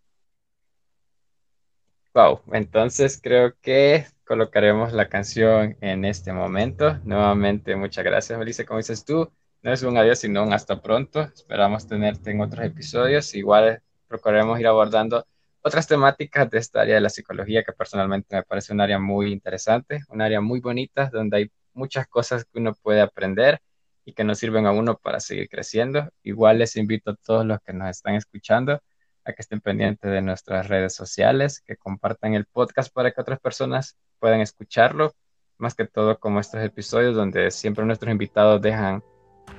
Wow, 2.16 2.42
entonces 2.54 3.20
creo 3.22 3.54
que 3.62 4.08
colocaremos 4.26 4.94
la 4.94 5.10
canción 5.10 5.78
en 5.80 6.06
este 6.06 6.34
momento. 6.34 6.98
Nuevamente, 7.04 7.76
muchas 7.76 8.04
gracias, 8.04 8.40
Melissa. 8.40 8.66
Como 8.66 8.80
dices 8.80 9.06
tú, 9.06 9.32
no 9.62 9.72
es 9.72 9.84
un 9.84 9.96
adiós, 9.96 10.18
sino 10.18 10.44
un 10.44 10.54
hasta 10.54 10.82
pronto. 10.82 11.22
Esperamos 11.22 11.88
tenerte 11.88 12.32
en 12.32 12.42
otros 12.42 12.66
episodios. 12.66 13.36
Igual 13.36 13.84
procuraremos 14.08 14.60
ir 14.60 14.66
abordando 14.66 15.28
otras 15.62 15.88
temáticas 15.88 16.50
de 16.50 16.58
esta 16.58 16.82
área 16.82 16.96
de 16.96 17.02
la 17.02 17.10
psicología 17.10 17.64
que 17.64 17.74
personalmente 17.74 18.38
me 18.38 18.44
parece 18.44 18.74
un 18.74 18.82
área 18.82 18.98
muy 18.98 19.32
interesante, 19.32 20.00
un 20.10 20.22
área 20.24 20.42
muy 20.42 20.62
bonita 20.62 21.12
donde 21.14 21.38
hay 21.38 21.52
muchas 21.74 22.08
cosas 22.08 22.44
que 22.46 22.58
uno 22.60 22.74
puede 22.74 23.02
aprender 23.02 23.60
y 24.04 24.14
que 24.14 24.24
nos 24.24 24.40
sirven 24.40 24.66
a 24.66 24.72
uno 24.72 24.98
para 24.98 25.20
seguir 25.20 25.48
creciendo. 25.48 26.10
Igual 26.24 26.58
les 26.58 26.76
invito 26.76 27.12
a 27.12 27.16
todos 27.16 27.46
los 27.46 27.60
que 27.62 27.74
nos 27.74 27.90
están 27.92 28.16
escuchando 28.16 28.82
a 29.28 29.34
que 29.34 29.42
estén 29.42 29.62
pendientes 29.62 30.10
de 30.10 30.22
nuestras 30.22 30.68
redes 30.68 30.96
sociales, 30.96 31.62
que 31.62 31.76
compartan 31.76 32.34
el 32.34 32.46
podcast 32.46 32.94
para 32.94 33.12
que 33.12 33.22
otras 33.22 33.40
personas 33.40 33.98
puedan 34.20 34.42
escucharlo, 34.42 35.14
más 35.58 35.76
que 35.76 35.86
todo 35.86 36.20
como 36.20 36.40
estos 36.40 36.64
episodios 36.64 37.16
donde 37.16 37.52
siempre 37.52 37.86
nuestros 37.86 38.12
invitados 38.12 38.62
dejan 38.62 39.04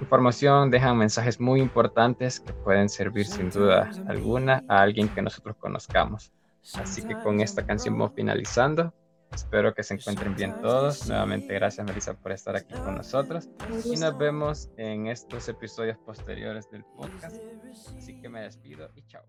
información, 0.01 0.71
dejan 0.71 0.97
mensajes 0.97 1.41
muy 1.41 1.61
importantes 1.61 2.41
que 2.41 2.53
pueden 2.53 2.89
servir 2.89 3.27
sin 3.27 3.51
duda 3.51 3.91
alguna 4.07 4.65
a 4.69 4.83
alguien 4.83 5.09
que 5.09 5.23
nosotros 5.23 5.57
conozcamos. 5.57 6.33
Así 6.75 7.03
que 7.03 7.19
con 7.21 7.41
esta 7.41 7.65
canción 7.67 7.99
vamos 7.99 8.15
finalizando. 8.15 8.93
Espero 9.33 9.75
que 9.75 9.83
se 9.83 9.95
encuentren 9.95 10.35
bien 10.35 10.61
todos. 10.61 11.07
Nuevamente, 11.09 11.53
gracias 11.55 11.87
Melissa 11.87 12.15
por 12.15 12.33
estar 12.33 12.57
aquí 12.57 12.75
con 12.75 12.95
nosotros. 12.95 13.49
Y 13.85 13.97
nos 13.97 14.17
vemos 14.17 14.71
en 14.77 15.07
estos 15.09 15.49
episodios 15.49 15.99
posteriores 15.99 16.71
del 16.71 16.85
podcast. 16.85 17.37
Así 17.97 18.21
que 18.21 18.29
me 18.29 18.41
despido 18.43 18.91
y 18.95 19.03
chao. 19.07 19.23